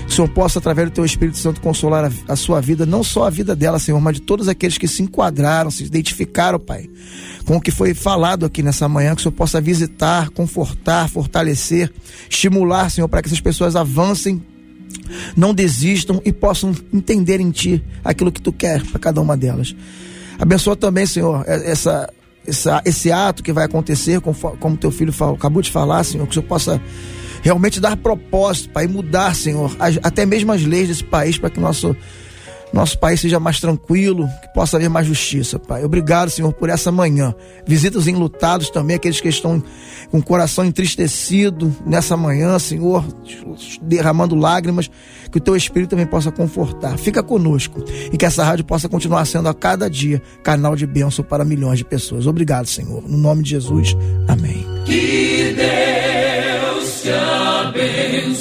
[0.06, 3.24] O Senhor possa, através do teu Espírito Santo, consolar a, a, sua vida, não só
[3.24, 6.88] a vida dela, Senhor, mas de todos aqueles que se enquadraram, se identificaram, Pai,
[7.44, 9.14] com o que foi falado aqui nessa manhã.
[9.14, 11.92] Que o Senhor possa visitar, confortar, fortalecer,
[12.28, 14.42] estimular, Senhor, para que essas pessoas avancem
[15.36, 19.74] não desistam e possam entender em ti aquilo que tu quer para cada uma delas.
[20.38, 22.12] Abençoa também, Senhor, essa,
[22.46, 26.24] essa, esse ato que vai acontecer, como, como teu filho falou, acabou de falar, Senhor,
[26.26, 26.80] que o Senhor possa
[27.44, 31.60] realmente dar propósito para mudar, Senhor, as, até mesmo as leis desse país para que
[31.60, 31.94] nosso
[32.72, 35.84] nosso país seja mais tranquilo, que possa haver mais justiça, Pai.
[35.84, 37.32] Obrigado, Senhor, por essa manhã.
[37.64, 39.62] Visita os enlutados também, aqueles que estão
[40.10, 43.04] com o coração entristecido nessa manhã, Senhor,
[43.80, 44.90] derramando lágrimas,
[45.30, 46.98] que o teu Espírito também possa confortar.
[46.98, 47.80] Fica conosco
[48.12, 51.78] e que essa rádio possa continuar sendo a cada dia canal de bênção para milhões
[51.78, 52.26] de pessoas.
[52.26, 53.08] Obrigado, Senhor.
[53.08, 53.96] No nome de Jesus.
[54.26, 54.66] Amém.
[54.84, 56.43] Que Deus
[57.04, 58.34] Christian bin